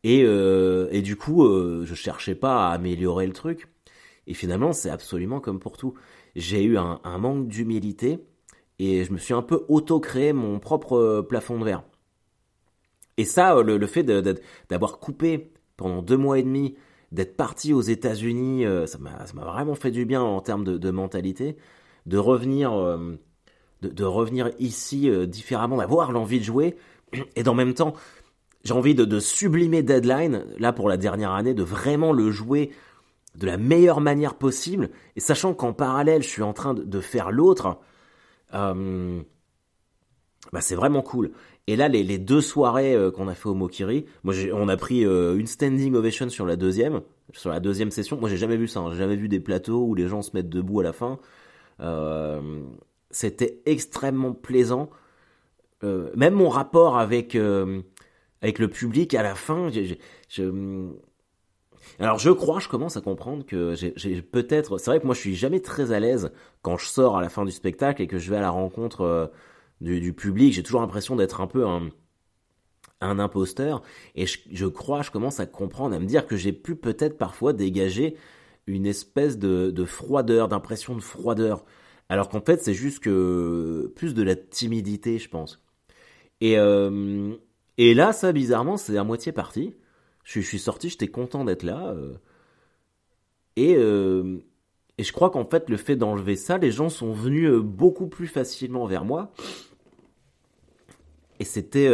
Et, 0.03 0.25
euh, 0.25 0.89
et 0.91 1.01
du 1.01 1.17
coup, 1.17 1.47
je 1.47 1.95
cherchais 1.95 2.35
pas 2.35 2.69
à 2.69 2.73
améliorer 2.73 3.27
le 3.27 3.33
truc. 3.33 3.69
Et 4.27 4.35
finalement, 4.35 4.73
c'est 4.73 4.91
absolument 4.91 5.39
comme 5.39 5.61
pour 5.61 5.77
tout. 5.77 5.95
J'ai 6.35 6.65
eu 6.65 6.77
un, 6.77 7.01
manque 7.19 7.47
d'humilité 7.47 8.19
et 8.81 9.05
je 9.05 9.13
me 9.13 9.19
suis 9.19 9.35
un 9.35 9.43
peu 9.43 9.65
auto-créé 9.69 10.33
mon 10.33 10.59
propre 10.59 11.25
plafond 11.29 11.59
de 11.61 11.65
verre. 11.65 11.85
Et 13.17 13.25
ça, 13.25 13.57
euh, 13.57 13.63
le, 13.63 13.87
fait 13.87 14.03
d'avoir 14.03 14.99
coupé 14.99 15.53
pendant 15.77 16.03
deux 16.03 16.17
mois 16.17 16.39
et 16.39 16.43
demi, 16.43 16.77
d'être 17.13 17.37
parti 17.37 17.73
aux 17.73 17.83
États-Unis, 17.83 18.67
euh, 18.67 18.87
ça 18.87 18.99
m'a 18.99 19.45
vraiment 19.45 19.75
fait 19.75 19.91
du 19.91 20.05
bien 20.05 20.23
en 20.23 20.41
termes 20.41 20.65
de, 20.65 20.91
mentalité, 20.91 21.57
de 22.07 22.19
revenir, 22.19 22.73
de, 23.83 24.05
revenir 24.05 24.51
ici 24.59 25.11
différemment, 25.27 25.77
d'avoir 25.77 26.13
l'envie 26.13 26.39
de 26.39 26.45
jouer, 26.45 26.77
et 27.37 27.43
dans 27.43 27.55
même 27.55 27.75
temps, 27.75 27.95
j'ai 28.65 28.75
envie 28.75 28.95
de, 28.95 29.05
de, 29.05 29.21
sublimer 29.21 29.83
Deadline, 29.83 30.45
là 30.59 30.73
pour 30.73 30.89
la 30.89 30.97
dernière 30.97 31.33
année, 31.33 31.55
de 31.55 31.63
vraiment 31.63 32.13
le 32.13 32.31
jouer 32.31 32.73
de 33.37 33.47
la 33.47 33.57
meilleure 33.57 34.01
manière 34.01 34.35
possible, 34.35 34.91
et 35.15 35.21
sachant 35.21 35.55
qu'en 35.55 35.73
parallèle, 35.73 36.23
je 36.23 36.29
suis 36.29 36.43
en 36.43 36.53
train 36.53 36.75
de, 36.75 37.01
faire 37.01 37.31
l'autre, 37.31 37.79
euh, 38.55 39.21
bah 40.53 40.61
c'est 40.61 40.75
vraiment 40.75 41.03
cool. 41.03 41.33
Et 41.69 41.75
là, 41.75 41.89
les, 41.89 42.19
deux 42.19 42.41
soirées 42.41 42.95
euh, 42.95 43.11
qu'on 43.11 43.27
a 43.27 43.35
fait 43.35 43.49
au 43.49 43.55
Mokiri, 43.55 44.07
moi, 44.23 44.35
on 44.53 44.69
a 44.69 44.77
pris 44.77 45.05
euh, 45.05 45.37
une 45.37 45.49
standing 45.49 45.95
ovation 45.95 46.29
sur 46.29 46.47
la 46.47 46.55
deuxième, 46.55 47.01
sur 47.33 47.51
la 47.51 47.59
deuxième 47.59 47.91
session. 47.91 48.19
Moi, 48.19 48.29
j'ai 48.29 48.37
jamais 48.37 48.57
vu 48.57 48.69
ça. 48.69 48.81
Hein. 48.81 48.91
J'ai 48.93 48.99
jamais 48.99 49.17
vu 49.17 49.29
des 49.29 49.41
plateaux 49.41 49.85
où 49.85 49.95
les 49.95 50.07
gens 50.07 50.23
se 50.23 50.31
mettent 50.35 50.49
debout 50.49 50.81
à 50.81 50.85
la 50.85 50.93
fin. 50.93 51.19
C'était 53.11 53.61
extrêmement 53.67 54.33
plaisant. 54.33 54.91
même 55.83 56.35
mon 56.35 56.49
rapport 56.49 56.99
avec 56.99 57.37
avec 58.43 58.59
le 58.59 58.69
public 58.69 59.15
à 59.15 59.23
la 59.23 59.35
fin, 59.35 59.71
je, 59.71 60.93
alors 61.99 62.19
je 62.19 62.31
crois, 62.31 62.61
je 62.61 62.69
commence 62.69 62.97
à 62.97 63.01
comprendre 63.01 63.45
que 63.45 63.75
j'ai 63.75 64.23
peut-être... 64.23 64.79
C'est 64.79 64.91
vrai 64.91 65.01
que 65.01 65.07
moi 65.07 65.15
je 65.15 65.21
suis 65.21 65.35
jamais 65.35 65.61
très 65.61 65.93
à 65.93 66.01
l'aise 66.01 66.31
quand 66.63 66.77
je 66.77 66.87
sors 66.87 67.17
à 67.17 67.23
la 67.23 67.29
fin 67.29 67.45
du 67.45 67.51
spectacle 67.51 68.03
et 68.03 68.07
que 68.07 68.19
je 68.19 68.31
vais 68.31 68.37
à 68.37 68.41
la 68.41 68.51
rencontre 68.51 69.31
du, 69.81 70.13
public. 70.13 70.53
J'ai 70.53 70.63
toujours 70.63 70.81
l'impression 70.81 71.17
d'être 71.17 71.41
un 71.41 71.47
peu 71.47 71.67
un, 71.67 71.91
imposteur. 73.01 73.83
Et 74.15 74.27
je, 74.27 74.67
crois, 74.67 75.03
je 75.03 75.11
commence 75.11 75.41
à 75.41 75.47
comprendre, 75.47 75.95
à 75.95 75.99
me 75.99 76.07
dire 76.07 76.27
que 76.27 76.37
j'ai 76.37 76.53
pu 76.53 76.77
peut-être 76.77 77.19
parfois 77.19 77.53
dégager 77.53 78.17
une 78.67 78.87
espèce 78.87 79.39
de, 79.39 79.71
de 79.71 79.85
froideur, 79.85 80.49
d'impression 80.49 80.95
de 80.95 81.01
froideur. 81.01 81.65
Alors 82.09 82.29
qu'en 82.29 82.41
fait 82.41 82.63
c'est 82.63 82.75
juste 82.75 83.01
que 83.01 83.93
plus 83.97 84.15
de 84.15 84.23
la 84.23 84.37
timidité, 84.37 85.19
je 85.19 85.29
pense. 85.29 85.63
Et, 86.41 86.59
euh, 86.59 87.35
là, 87.79 88.13
ça 88.13 88.33
bizarrement, 88.33 88.77
c'est 88.77 88.97
à 88.97 89.05
moitié 89.05 89.33
parti. 89.33 89.75
Je, 90.25 90.41
suis 90.41 90.59
sorti, 90.59 90.89
j'étais 90.89 91.09
content 91.09 91.45
d'être 91.45 91.63
là. 91.63 91.95
Euh. 91.95 92.15
et, 93.57 93.77
euh, 93.77 94.39
et 94.99 95.05
je 95.05 95.13
crois 95.13 95.31
qu'en 95.31 95.45
fait, 95.45 95.69
le 95.69 95.77
fait 95.77 95.97
d'enlever 95.97 96.37
ça, 96.37 96.59
les 96.59 96.71
gens 96.71 96.89
sont 96.89 97.13
venus 97.13 97.53
beaucoup 97.63 98.07
plus 98.07 98.27
facilement 98.27 98.87
vers 98.87 99.05
moi. 99.05 99.33
C'était... 101.47 101.91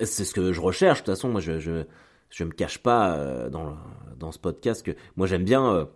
c'est 0.00 0.24
ce 0.24 0.32
que 0.32 0.52
je 0.52 0.60
recherche. 0.60 1.00
De 1.00 1.06
toute 1.06 1.14
façon, 1.14 1.38
je, 1.40 1.58
je, 1.58 1.84
je 2.30 2.44
me 2.44 2.52
cache 2.52 2.78
pas 2.78 3.48
dans, 3.50 3.76
dans 4.16 4.30
ce 4.30 4.38
podcast 4.38 4.84
que 4.84 4.92
moi, 5.16 5.26
j'aime 5.26 5.44
bien 5.44 5.88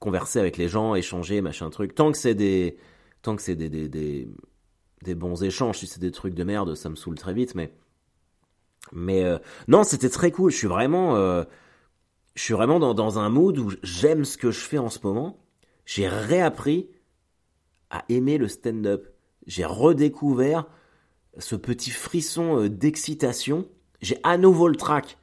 converser 0.00 0.40
avec 0.40 0.56
les 0.56 0.68
gens, 0.68 0.96
échanger, 0.96 1.40
machin 1.40 1.70
truc. 1.70 1.94
Tant 1.94 2.10
que 2.10 2.18
c'est 2.18 2.34
des... 2.34 2.76
Tant 3.22 3.36
que 3.36 3.42
c'est 3.42 3.54
des, 3.54 3.68
des, 3.68 3.88
des, 3.88 4.28
des 5.02 5.14
bons 5.14 5.44
échanges, 5.44 5.78
si 5.78 5.86
c'est 5.86 6.00
des 6.00 6.10
trucs 6.10 6.34
de 6.34 6.42
merde, 6.42 6.74
ça 6.74 6.88
me 6.88 6.96
saoule 6.96 7.14
très 7.14 7.32
vite, 7.32 7.54
mais 7.54 7.72
mais 8.90 9.22
euh, 9.22 9.38
non, 9.68 9.84
c'était 9.84 10.08
très 10.08 10.32
cool. 10.32 10.50
Je 10.50 10.56
suis 10.56 10.66
vraiment, 10.66 11.14
euh, 11.14 11.44
je 12.34 12.42
suis 12.42 12.52
vraiment 12.52 12.80
dans, 12.80 12.94
dans 12.94 13.20
un 13.20 13.28
mood 13.28 13.56
où 13.58 13.70
j'aime 13.84 14.24
ce 14.24 14.36
que 14.36 14.50
je 14.50 14.58
fais 14.58 14.78
en 14.78 14.88
ce 14.88 14.98
moment. 15.04 15.38
J'ai 15.86 16.08
réappris 16.08 16.90
à 17.90 18.04
aimer 18.08 18.38
le 18.38 18.48
stand-up. 18.48 19.06
J'ai 19.46 19.64
redécouvert 19.64 20.66
ce 21.38 21.56
petit 21.56 21.90
frisson 21.90 22.60
euh, 22.60 22.68
d'excitation. 22.68 23.66
J'ai 24.00 24.18
à 24.22 24.36
nouveau 24.36 24.68
le 24.68 24.76
track 24.76 25.18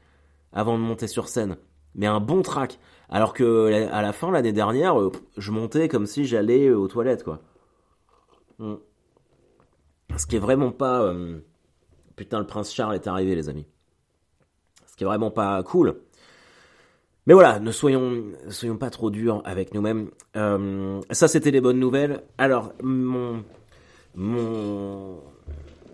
avant 0.53 0.77
de 0.77 0.83
monter 0.83 1.07
sur 1.07 1.27
scène, 1.27 1.57
mais 1.95 2.07
un 2.07 2.19
bon 2.19 2.41
track. 2.41 2.79
Alors 3.09 3.33
que 3.33 3.89
à 3.91 4.01
la 4.01 4.13
fin 4.13 4.31
l'année 4.31 4.53
dernière, 4.53 4.95
je 5.37 5.51
montais 5.51 5.87
comme 5.87 6.05
si 6.05 6.25
j'allais 6.25 6.69
aux 6.69 6.87
toilettes, 6.87 7.23
quoi. 7.23 7.41
Hmm. 8.59 8.75
Ce 10.15 10.25
qui 10.25 10.35
est 10.35 10.39
vraiment 10.39 10.71
pas 10.71 11.13
Putain, 12.19 12.39
le 12.39 12.45
prince 12.45 12.73
Charles 12.73 12.95
est 12.95 13.07
arrivé, 13.07 13.33
les 13.33 13.47
amis. 13.47 13.65
Ce 14.87 14.97
qui 14.97 15.05
est 15.05 15.07
vraiment 15.07 15.31
pas 15.31 15.63
cool. 15.63 16.01
Mais 17.27 17.33
voilà, 17.33 17.61
ne 17.61 17.71
soyons, 17.71 18.25
soyons 18.49 18.75
pas 18.75 18.89
trop 18.89 19.09
durs 19.09 19.41
avec 19.45 19.73
nous-mêmes. 19.73 20.09
Euh, 20.35 20.99
ça, 21.11 21.29
c'était 21.29 21.51
les 21.51 21.61
bonnes 21.61 21.79
nouvelles. 21.79 22.25
Alors, 22.37 22.73
mon, 22.83 23.45
mon, 24.15 25.21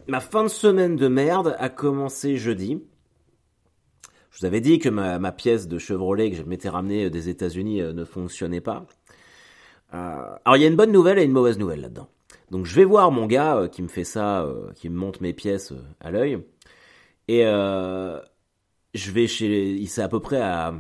ma 0.08 0.20
fin 0.20 0.44
de 0.44 0.50
semaine 0.50 0.96
de 0.96 1.08
merde 1.08 1.56
a 1.60 1.70
commencé 1.70 2.38
jeudi. 2.38 2.82
Je 4.32 4.40
vous 4.40 4.46
avais 4.46 4.62
dit 4.62 4.80
que 4.80 4.90
ma, 4.90 5.32
pièce 5.32 5.68
de 5.68 5.78
Chevrolet 5.78 6.32
que 6.32 6.38
je 6.38 6.44
m'étais 6.44 6.70
ramenée 6.70 7.10
des 7.10 7.30
États-Unis 7.30 7.82
euh, 7.82 7.94
ne 7.94 8.04
fonctionnait 8.04 8.62
pas. 8.62 8.86
Euh, 9.94 10.36
alors, 10.44 10.58
il 10.58 10.62
y 10.62 10.66
a 10.66 10.68
une 10.68 10.76
bonne 10.76 10.92
nouvelle 10.92 11.20
et 11.20 11.24
une 11.24 11.32
mauvaise 11.32 11.58
nouvelle 11.58 11.82
là-dedans. 11.82 12.10
Donc, 12.52 12.66
je 12.66 12.76
vais 12.76 12.84
voir 12.84 13.12
mon 13.12 13.26
gars 13.26 13.58
euh, 13.58 13.68
qui 13.68 13.82
me 13.82 13.88
fait 13.88 14.04
ça, 14.04 14.44
euh, 14.44 14.72
qui 14.74 14.90
me 14.90 14.96
monte 14.98 15.22
mes 15.22 15.34
pièces 15.34 15.72
euh, 15.72 15.82
à 16.00 16.12
l'œil. 16.12 16.40
Et 17.28 17.42
je 17.44 19.12
vais 19.12 19.28
chez. 19.28 19.72
Il 19.72 19.88
c'est 19.88 20.04
à 20.04 20.08
peu 20.08 20.20
près 20.20 20.40
à 20.40 20.74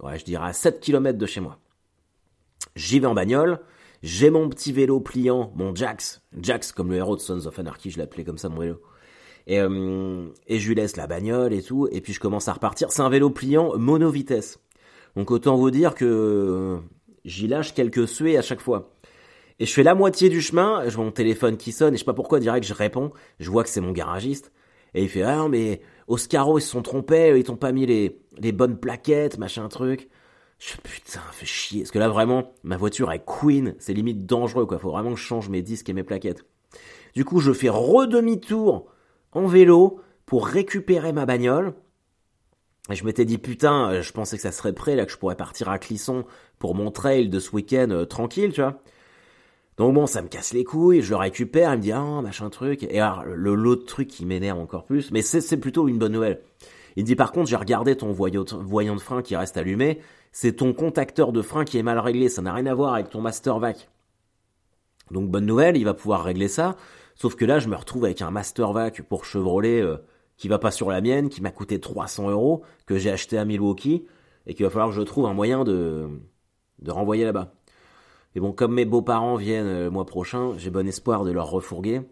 ouais, 0.00 0.18
je 0.18 0.24
dirais 0.24 0.46
à 0.46 0.52
7 0.52 0.80
km 0.80 1.18
de 1.18 1.26
chez 1.26 1.40
moi. 1.40 1.58
J'y 2.76 3.00
vais 3.00 3.06
en 3.06 3.14
bagnole, 3.14 3.60
j'ai 4.02 4.30
mon 4.30 4.48
petit 4.48 4.72
vélo 4.72 5.00
pliant, 5.00 5.52
mon 5.54 5.74
Jax, 5.74 6.22
Jax 6.40 6.72
comme 6.72 6.90
le 6.90 6.96
héros 6.96 7.16
de 7.16 7.20
Sons 7.20 7.46
of 7.46 7.58
Anarchy, 7.58 7.90
je 7.90 7.98
l'appelais 7.98 8.24
comme 8.24 8.38
ça 8.38 8.48
mon 8.48 8.60
vélo. 8.60 8.80
Et, 9.46 9.60
euh, 9.60 10.28
et 10.46 10.58
je 10.58 10.68
lui 10.68 10.74
laisse 10.74 10.96
la 10.96 11.06
bagnole 11.06 11.52
et 11.52 11.62
tout, 11.62 11.88
et 11.90 12.00
puis 12.00 12.12
je 12.12 12.20
commence 12.20 12.48
à 12.48 12.52
repartir. 12.52 12.90
C'est 12.90 13.02
un 13.02 13.08
vélo 13.08 13.30
pliant 13.30 13.76
mono 13.76 14.10
vitesse. 14.10 14.58
Donc 15.16 15.30
autant 15.30 15.56
vous 15.56 15.70
dire 15.70 15.94
que 15.94 16.04
euh, 16.04 16.78
j'y 17.24 17.46
lâche 17.46 17.74
quelques 17.74 18.08
suées 18.08 18.36
à 18.36 18.42
chaque 18.42 18.60
fois. 18.60 18.92
Et 19.58 19.66
je 19.66 19.72
fais 19.72 19.82
la 19.82 19.94
moitié 19.94 20.28
du 20.28 20.40
chemin, 20.40 20.82
je 20.88 20.94
vois 20.96 21.04
mon 21.04 21.12
téléphone 21.12 21.56
qui 21.56 21.70
sonne, 21.70 21.94
et 21.94 21.96
je 21.96 22.00
sais 22.00 22.04
pas 22.04 22.14
pourquoi, 22.14 22.40
direct 22.40 22.66
je 22.66 22.74
réponds, 22.74 23.12
je 23.38 23.50
vois 23.50 23.62
que 23.62 23.68
c'est 23.68 23.80
mon 23.80 23.92
garagiste. 23.92 24.52
Et 24.94 25.02
il 25.02 25.08
fait 25.08 25.22
ah 25.22 25.36
non, 25.36 25.48
mais 25.48 25.80
Oscaro 26.08 26.58
ils 26.58 26.62
se 26.62 26.68
sont 26.68 26.82
trompés, 26.82 27.34
ils 27.36 27.44
t'ont 27.44 27.56
pas 27.56 27.72
mis 27.72 27.86
les 27.86 28.52
bonnes 28.52 28.78
plaquettes, 28.78 29.38
machin 29.38 29.68
truc. 29.68 30.08
Je 30.62 30.68
fais 30.68 30.78
putain, 30.80 31.20
fait 31.32 31.44
chier. 31.44 31.80
Parce 31.80 31.90
que 31.90 31.98
là 31.98 32.08
vraiment, 32.08 32.52
ma 32.62 32.76
voiture 32.76 33.10
est 33.10 33.24
queen, 33.26 33.74
c'est 33.80 33.94
limite 33.94 34.26
dangereux 34.26 34.64
quoi. 34.64 34.78
Faut 34.78 34.92
vraiment 34.92 35.12
que 35.12 35.18
je 35.18 35.24
change 35.24 35.48
mes 35.48 35.60
disques 35.60 35.88
et 35.88 35.92
mes 35.92 36.04
plaquettes. 36.04 36.44
Du 37.16 37.24
coup, 37.24 37.40
je 37.40 37.52
fais 37.52 37.68
redemi-tour 37.68 38.86
en 39.32 39.46
vélo 39.46 40.00
pour 40.24 40.46
récupérer 40.46 41.12
ma 41.12 41.26
bagnole. 41.26 41.74
Et 42.90 42.94
je 42.94 43.04
m'étais 43.04 43.24
dit 43.24 43.38
putain, 43.38 44.02
je 44.02 44.12
pensais 44.12 44.36
que 44.36 44.42
ça 44.42 44.52
serait 44.52 44.72
prêt 44.72 44.94
là 44.94 45.04
que 45.04 45.10
je 45.10 45.18
pourrais 45.18 45.34
partir 45.34 45.68
à 45.68 45.80
Clisson 45.80 46.24
pour 46.60 46.76
mon 46.76 46.92
trail 46.92 47.28
de 47.28 47.40
ce 47.40 47.50
week-end 47.50 47.88
euh, 47.90 48.04
tranquille, 48.04 48.52
tu 48.52 48.60
vois. 48.60 48.80
Donc 49.78 49.94
bon, 49.94 50.06
ça 50.06 50.22
me 50.22 50.28
casse 50.28 50.52
les 50.52 50.62
couilles, 50.62 51.02
je 51.02 51.10
le 51.10 51.16
récupère, 51.16 51.72
il 51.72 51.78
me 51.78 51.82
dit 51.82 51.92
ah 51.92 52.22
machin 52.22 52.50
truc. 52.50 52.84
Et 52.84 53.00
alors 53.00 53.24
le 53.24 53.56
l'autre 53.56 53.86
truc 53.86 54.06
qui 54.06 54.24
m'énerve 54.24 54.60
encore 54.60 54.84
plus, 54.84 55.10
mais 55.10 55.22
c'est 55.22 55.56
plutôt 55.56 55.88
une 55.88 55.98
bonne 55.98 56.12
nouvelle. 56.12 56.40
Il 56.96 57.04
dit 57.04 57.16
par 57.16 57.32
contre 57.32 57.48
j'ai 57.48 57.56
regardé 57.56 57.96
ton 57.96 58.12
voyant, 58.12 58.44
de 58.44 59.00
frein 59.00 59.22
qui 59.22 59.36
reste 59.36 59.56
allumé, 59.56 60.00
c'est 60.32 60.56
ton 60.56 60.72
contacteur 60.72 61.32
de 61.32 61.42
frein 61.42 61.64
qui 61.64 61.78
est 61.78 61.82
mal 61.82 61.98
réglé, 61.98 62.28
ça 62.28 62.42
n'a 62.42 62.52
rien 62.52 62.66
à 62.66 62.74
voir 62.74 62.94
avec 62.94 63.10
ton 63.10 63.20
master 63.20 63.58
vac. 63.58 63.88
Donc 65.10 65.30
bonne 65.30 65.46
nouvelle, 65.46 65.76
il 65.76 65.84
va 65.84 65.94
pouvoir 65.94 66.24
régler 66.24 66.48
ça. 66.48 66.76
Sauf 67.14 67.34
que 67.34 67.44
là 67.44 67.58
je 67.58 67.68
me 67.68 67.76
retrouve 67.76 68.04
avec 68.04 68.22
un 68.22 68.30
master 68.30 68.72
vac 68.72 69.02
pour 69.02 69.24
Chevrolet 69.24 69.80
euh, 69.80 69.96
qui 70.36 70.48
va 70.48 70.58
pas 70.58 70.70
sur 70.70 70.90
la 70.90 71.00
mienne, 71.00 71.28
qui 71.28 71.42
m'a 71.42 71.50
coûté 71.50 71.80
300 71.80 72.30
euros, 72.30 72.62
que 72.86 72.98
j'ai 72.98 73.10
acheté 73.10 73.38
à 73.38 73.44
Milwaukee 73.44 74.06
et 74.46 74.54
qu'il 74.54 74.64
va 74.64 74.70
falloir 74.70 74.88
que 74.88 74.96
je 74.96 75.02
trouve 75.02 75.26
un 75.26 75.34
moyen 75.34 75.64
de 75.64 76.08
de 76.80 76.90
renvoyer 76.90 77.24
là-bas. 77.24 77.54
Et 78.34 78.40
bon, 78.40 78.52
comme 78.52 78.74
mes 78.74 78.84
beaux-parents 78.84 79.36
viennent 79.36 79.66
euh, 79.66 79.84
le 79.84 79.90
mois 79.90 80.06
prochain, 80.06 80.54
j'ai 80.56 80.70
bon 80.70 80.86
espoir 80.88 81.24
de 81.24 81.30
leur 81.30 81.50
refourguer. 81.50 82.02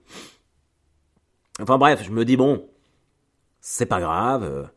Enfin 1.61 1.79
bref, 1.79 2.03
je 2.05 2.11
me 2.11 2.25
dis 2.25 2.37
bon, 2.37 2.67
c'est 3.61 3.87
pas 3.87 4.01
grave. 4.01 4.71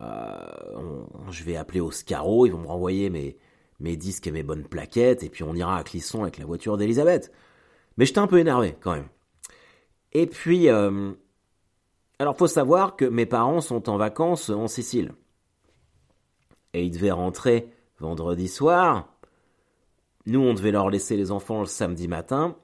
euh, 0.00 0.76
on- 0.76 1.30
je 1.30 1.44
vais 1.44 1.56
appeler 1.56 1.80
Oscaro, 1.80 2.46
ils 2.46 2.50
vont 2.50 2.60
me 2.60 2.66
renvoyer 2.66 3.10
mes, 3.10 3.96
disques 3.96 4.26
et 4.26 4.30
mes 4.32 4.42
bonnes 4.42 4.64
plaquettes, 4.64 5.22
et 5.22 5.28
puis 5.28 5.42
on 5.44 5.54
ira 5.54 5.76
à 5.76 5.84
Clisson 5.84 6.22
avec 6.22 6.38
la 6.38 6.46
voiture 6.46 6.76
d'Elisabeth. 6.78 7.30
Mais 7.96 8.06
j'étais 8.06 8.18
un 8.20 8.26
peu 8.26 8.38
énervé 8.38 8.76
quand 8.80 8.92
même. 8.92 9.08
Et 10.12 10.26
puis, 10.26 10.68
euh, 10.70 11.12
alors 12.18 12.36
faut 12.36 12.46
savoir 12.46 12.96
que 12.96 13.04
mes 13.04 13.26
parents 13.26 13.60
sont 13.60 13.88
en 13.90 13.96
vacances 13.98 14.48
en 14.48 14.68
Sicile. 14.68 15.12
Et 16.72 16.84
ils 16.84 16.90
devaient 16.90 17.10
rentrer 17.10 17.70
vendredi 17.98 18.48
soir. 18.48 19.14
Nous, 20.26 20.40
on 20.40 20.54
devait 20.54 20.70
leur 20.72 20.88
laisser 20.88 21.16
les 21.16 21.30
enfants 21.30 21.60
le 21.60 21.66
samedi 21.66 22.08
matin 22.08 22.56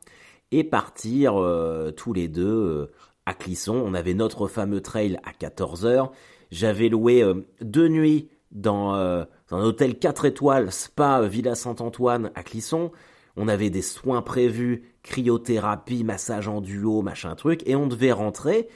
et 0.52 0.64
partir 0.64 1.36
euh, 1.36 1.90
tous 1.90 2.12
les 2.12 2.28
deux 2.28 2.46
euh, 2.46 2.92
à 3.26 3.34
Clisson. 3.34 3.74
On 3.74 3.92
avait 3.92 4.14
notre 4.14 4.46
fameux 4.46 4.80
trail 4.80 5.18
à 5.24 5.32
14h. 5.32 6.10
J'avais 6.50 6.88
loué 6.88 7.22
euh, 7.22 7.46
deux 7.60 7.88
nuits 7.88 8.30
dans, 8.52 8.94
euh, 8.94 9.24
un 9.50 9.62
hôtel 9.62 9.98
4 9.98 10.24
étoiles, 10.24 10.72
Spa 10.72 11.20
euh, 11.20 11.28
Villa 11.28 11.54
Saint-Antoine 11.54 12.30
à 12.34 12.42
Clisson. 12.42 12.92
On 13.36 13.48
avait 13.48 13.70
des 13.70 13.82
soins 13.82 14.22
prévus, 14.22 14.94
cryothérapie, 15.02 16.04
massage 16.04 16.48
en 16.48 16.60
duo, 16.60 17.02
machin 17.02 17.34
truc, 17.34 17.62
et 17.66 17.76
on 17.76 17.86
devait 17.86 18.12
rentrer 18.12 18.68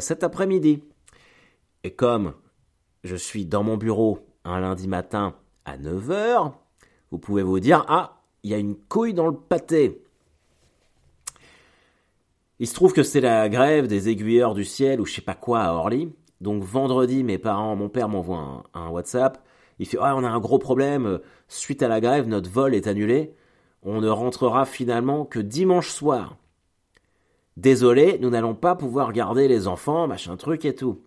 cet 0.00 0.24
après-midi. 0.24 0.82
Et 1.84 1.94
comme 1.94 2.34
je 3.04 3.14
suis 3.14 3.46
dans 3.46 3.62
mon 3.62 3.76
bureau 3.76 4.18
un 4.44 4.58
lundi 4.58 4.88
matin 4.88 5.36
à 5.64 5.78
9h, 5.78 6.52
vous 7.12 7.18
pouvez 7.18 7.44
vous 7.44 7.60
dire, 7.60 7.84
ah, 7.88 8.20
il 8.42 8.50
y 8.50 8.54
a 8.54 8.58
une 8.58 8.76
couille 8.76 9.14
dans 9.14 9.28
le 9.28 9.36
pâté. 9.36 10.02
Il 12.60 12.66
se 12.66 12.74
trouve 12.74 12.92
que 12.92 13.02
c'est 13.02 13.22
la 13.22 13.48
grève 13.48 13.86
des 13.86 14.10
aiguilleurs 14.10 14.52
du 14.52 14.66
ciel 14.66 15.00
ou 15.00 15.06
je 15.06 15.14
sais 15.14 15.22
pas 15.22 15.34
quoi 15.34 15.60
à 15.62 15.72
Orly. 15.72 16.12
Donc 16.42 16.62
vendredi, 16.62 17.24
mes 17.24 17.38
parents, 17.38 17.74
mon 17.74 17.88
père 17.88 18.10
m'envoie 18.10 18.64
un, 18.74 18.88
WhatsApp. 18.90 19.42
Il 19.78 19.86
fait, 19.86 19.96
ah, 19.98 20.14
on 20.14 20.24
a 20.24 20.28
un 20.28 20.40
gros 20.40 20.58
problème. 20.58 21.20
Suite 21.48 21.82
à 21.82 21.88
la 21.88 22.02
grève, 22.02 22.28
notre 22.28 22.50
vol 22.50 22.74
est 22.74 22.86
annulé. 22.86 23.34
On 23.82 24.02
ne 24.02 24.10
rentrera 24.10 24.66
finalement 24.66 25.24
que 25.24 25.38
dimanche 25.38 25.88
soir. 25.88 26.36
Désolé, 27.56 28.18
nous 28.20 28.28
n'allons 28.28 28.54
pas 28.54 28.76
pouvoir 28.76 29.14
garder 29.14 29.48
les 29.48 29.66
enfants, 29.66 30.06
machin 30.06 30.36
truc 30.36 30.66
et 30.66 30.74
tout. 30.74 31.00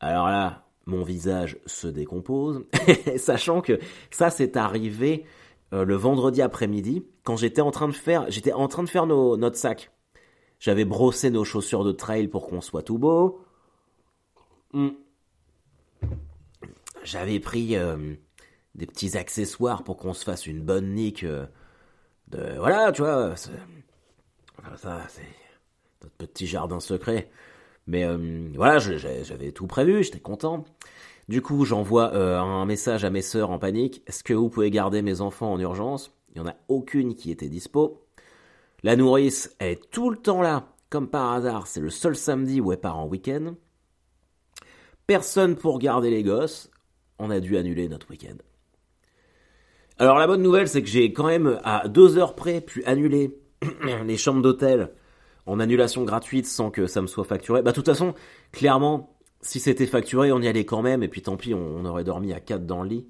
Alors 0.00 0.28
là, 0.28 0.66
mon 0.84 1.02
visage 1.02 1.56
se 1.64 1.88
décompose, 1.88 2.66
sachant 3.16 3.62
que 3.62 3.78
ça 4.10 4.28
c'est 4.28 4.58
arrivé 4.58 5.24
euh, 5.72 5.86
le 5.86 5.94
vendredi 5.94 6.42
après-midi 6.42 7.06
quand 7.24 7.36
j'étais 7.36 7.62
en 7.62 7.70
train 7.70 7.88
de 7.88 7.92
faire, 7.92 8.26
j'étais 8.28 8.52
en 8.52 8.68
train 8.68 8.82
de 8.82 8.88
faire 8.90 9.06
nos, 9.06 9.38
notre 9.38 9.56
sac. 9.56 9.90
J'avais 10.58 10.84
brossé 10.84 11.30
nos 11.30 11.44
chaussures 11.44 11.84
de 11.84 11.92
trail 11.92 12.28
pour 12.28 12.46
qu'on 12.46 12.60
soit 12.60 12.82
tout 12.82 12.98
beau. 12.98 13.40
Hmm. 14.72 14.90
J'avais 17.04 17.38
pris 17.40 17.76
euh, 17.76 18.14
des 18.74 18.86
petits 18.86 19.16
accessoires 19.16 19.84
pour 19.84 19.96
qu'on 19.96 20.12
se 20.12 20.24
fasse 20.24 20.46
une 20.46 20.60
bonne 20.60 20.94
nique. 20.94 21.24
euh, 21.24 21.46
de 22.28 22.58
voilà, 22.58 22.92
tu 22.92 23.02
vois. 23.02 23.34
ça, 23.36 25.06
c'est 25.08 25.22
notre 26.02 26.16
petit 26.16 26.46
jardin 26.46 26.80
secret. 26.80 27.30
Mais 27.86 28.04
euh, 28.04 28.48
voilà, 28.54 28.78
j'avais 28.78 29.52
tout 29.52 29.66
prévu, 29.66 30.02
j'étais 30.02 30.20
content. 30.20 30.64
Du 31.28 31.40
coup, 31.40 31.64
j'envoie 31.64 32.14
un 32.14 32.66
message 32.66 33.04
à 33.04 33.10
mes 33.10 33.22
sœurs 33.22 33.50
en 33.50 33.58
panique. 33.58 34.02
Est-ce 34.06 34.24
que 34.24 34.34
vous 34.34 34.48
pouvez 34.48 34.70
garder 34.70 35.02
mes 35.02 35.20
enfants 35.20 35.52
en 35.52 35.60
urgence? 35.60 36.10
Il 36.34 36.42
n'y 36.42 36.48
en 36.48 36.50
a 36.50 36.56
aucune 36.68 37.14
qui 37.14 37.30
était 37.30 37.48
dispo. 37.48 38.07
La 38.82 38.96
nourrice, 38.96 39.54
est 39.58 39.90
tout 39.90 40.10
le 40.10 40.16
temps 40.16 40.40
là, 40.40 40.68
comme 40.90 41.08
par 41.08 41.32
hasard. 41.32 41.66
C'est 41.66 41.80
le 41.80 41.90
seul 41.90 42.16
samedi 42.16 42.60
où 42.60 42.72
elle 42.72 42.80
part 42.80 42.98
en 42.98 43.06
week-end. 43.06 43.54
Personne 45.06 45.56
pour 45.56 45.78
garder 45.78 46.10
les 46.10 46.22
gosses. 46.22 46.70
On 47.18 47.30
a 47.30 47.40
dû 47.40 47.56
annuler 47.56 47.88
notre 47.88 48.10
week-end. 48.10 48.36
Alors 49.98 50.18
la 50.18 50.28
bonne 50.28 50.42
nouvelle, 50.42 50.68
c'est 50.68 50.82
que 50.82 50.88
j'ai 50.88 51.12
quand 51.12 51.26
même 51.26 51.58
à 51.64 51.88
deux 51.88 52.18
heures 52.18 52.36
près 52.36 52.60
pu 52.60 52.84
annuler 52.84 53.36
les 54.06 54.16
chambres 54.16 54.42
d'hôtel 54.42 54.92
en 55.46 55.58
annulation 55.58 56.04
gratuite 56.04 56.46
sans 56.46 56.70
que 56.70 56.86
ça 56.86 57.02
me 57.02 57.08
soit 57.08 57.24
facturé. 57.24 57.62
Bah 57.62 57.72
de 57.72 57.74
toute 57.74 57.86
façon, 57.86 58.14
clairement, 58.52 59.18
si 59.40 59.58
c'était 59.58 59.86
facturé, 59.86 60.30
on 60.30 60.40
y 60.40 60.46
allait 60.46 60.64
quand 60.64 60.82
même, 60.82 61.02
et 61.02 61.08
puis 61.08 61.22
tant 61.22 61.36
pis, 61.36 61.52
on, 61.52 61.78
on 61.78 61.84
aurait 61.84 62.04
dormi 62.04 62.32
à 62.32 62.38
quatre 62.38 62.66
dans 62.66 62.82
le 62.82 62.88
lit. 62.88 63.06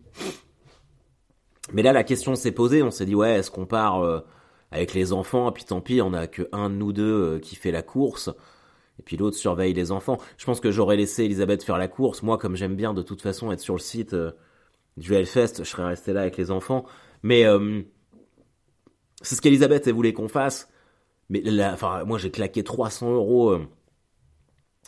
Mais 1.73 1.83
là, 1.83 1.93
la 1.93 2.05
question 2.05 2.35
s'est 2.35 2.53
posée, 2.53 2.83
on 2.83 2.91
s'est 2.91 3.05
dit, 3.05 3.15
ouais, 3.15 3.39
est-ce 3.39 3.51
qu'on 3.51 3.67
part 3.67 4.03
euh, 4.03 4.21
avec 4.71 4.95
les 4.95 5.13
enfants, 5.13 5.51
et 5.51 5.53
puis 5.53 5.65
tant 5.65 5.81
pis, 5.81 6.01
on 6.03 6.13
a 6.13 6.27
que 6.27 6.49
un 6.53 6.71
de 6.71 6.75
nous 6.75 6.93
deux 6.93 7.37
euh, 7.37 7.39
qui 7.39 7.57
fait 7.57 7.71
la 7.71 7.83
course, 7.83 8.29
et 8.99 9.03
puis 9.03 9.17
l'autre 9.17 9.37
surveille 9.37 9.73
les 9.73 9.93
enfants. 9.93 10.19
Je 10.37 10.45
pense 10.45 10.61
que 10.61 10.71
j'aurais 10.71 10.97
laissé 10.97 11.25
Elisabeth 11.25 11.63
faire 11.63 11.79
la 11.79 11.89
course. 11.89 12.23
Moi, 12.23 12.37
comme 12.37 12.57
j'aime 12.57 12.77
bien 12.77 12.95
de 12.95 13.03
toute 13.03 13.23
façon 13.23 13.53
être 13.53 13.61
sur 13.61 13.75
le 13.75 13.81
site 13.81 14.13
euh, 14.15 14.33
du 14.97 15.15
Hellfest, 15.15 15.59
je 15.59 15.65
serais 15.65 15.85
resté 15.85 16.13
là 16.13 16.23
avec 16.23 16.37
les 16.37 16.51
enfants. 16.51 16.85
Mais 17.23 17.45
euh, 17.45 17.83
c'est 19.23 19.37
ce 19.37 19.41
qu'Elisabeth 19.41 19.89
voulait 19.89 20.13
qu'on 20.13 20.29
fasse. 20.29 20.69
Mais 21.31 21.43
enfin, 21.65 22.05
moi 22.05 22.19
j'ai 22.19 22.31
claqué 22.31 22.65
300 22.65 23.13
euros 23.13 23.59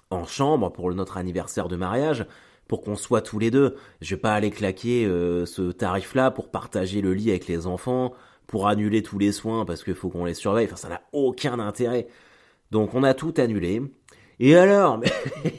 en 0.08 0.24
chambre 0.24 0.72
pour 0.72 0.92
notre 0.94 1.18
anniversaire 1.18 1.68
de 1.68 1.76
mariage 1.76 2.26
pour 2.66 2.82
qu'on 2.82 2.96
soit 2.96 3.20
tous 3.20 3.38
les 3.38 3.50
deux. 3.50 3.76
Je 4.00 4.14
vais 4.14 4.20
pas 4.20 4.32
aller 4.32 4.50
claquer 4.50 5.04
ce 5.04 5.70
tarif-là 5.70 6.30
pour 6.30 6.50
partager 6.50 7.02
le 7.02 7.12
lit 7.12 7.28
avec 7.28 7.46
les 7.46 7.66
enfants, 7.66 8.14
pour 8.50 8.66
annuler 8.66 9.00
tous 9.00 9.16
les 9.16 9.30
soins 9.30 9.64
parce 9.64 9.84
qu'il 9.84 9.94
faut 9.94 10.08
qu'on 10.08 10.24
les 10.24 10.34
surveille. 10.34 10.66
Enfin, 10.66 10.74
ça 10.74 10.88
n'a 10.88 11.02
aucun 11.12 11.60
intérêt. 11.60 12.08
Donc 12.72 12.94
on 12.94 13.04
a 13.04 13.14
tout 13.14 13.32
annulé. 13.36 13.80
Et 14.40 14.56
alors, 14.56 15.00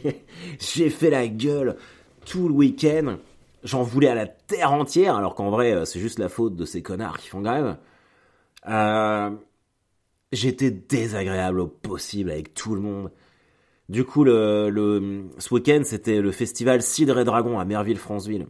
j'ai 0.60 0.90
fait 0.90 1.10
la 1.10 1.30
gueule 1.30 1.78
tout 2.26 2.50
le 2.50 2.54
week-end. 2.54 3.16
J'en 3.64 3.82
voulais 3.82 4.10
à 4.10 4.16
la 4.16 4.28
terre 4.28 4.74
entière, 4.74 5.16
alors 5.16 5.36
qu'en 5.36 5.52
vrai, 5.52 5.72
euh, 5.72 5.86
c'est 5.86 6.02
juste 6.02 6.20
la 6.20 6.28
faute 6.28 6.58
de 6.58 6.66
ces 6.66 6.82
connards 6.82 7.18
qui 7.20 7.30
font 7.30 7.40
grève. 7.40 7.78
Euh, 8.68 9.30
J'étais 10.34 10.72
désagréable 10.72 11.62
au 11.62 11.68
possible 11.68 12.30
avec 12.30 12.54
tout 12.54 12.76
le 12.76 12.82
monde. 12.82 13.10
Du 13.88 14.04
coup, 14.04 14.26
le, 14.26 15.30
ce 15.38 15.54
week-end, 15.54 15.82
c'était 15.86 16.20
le 16.20 16.34
festival 16.34 16.82
Cidre 16.82 17.20
et 17.20 17.24
Dragon 17.24 17.58
à 17.58 17.64
Merville-Franceville. 17.64 18.48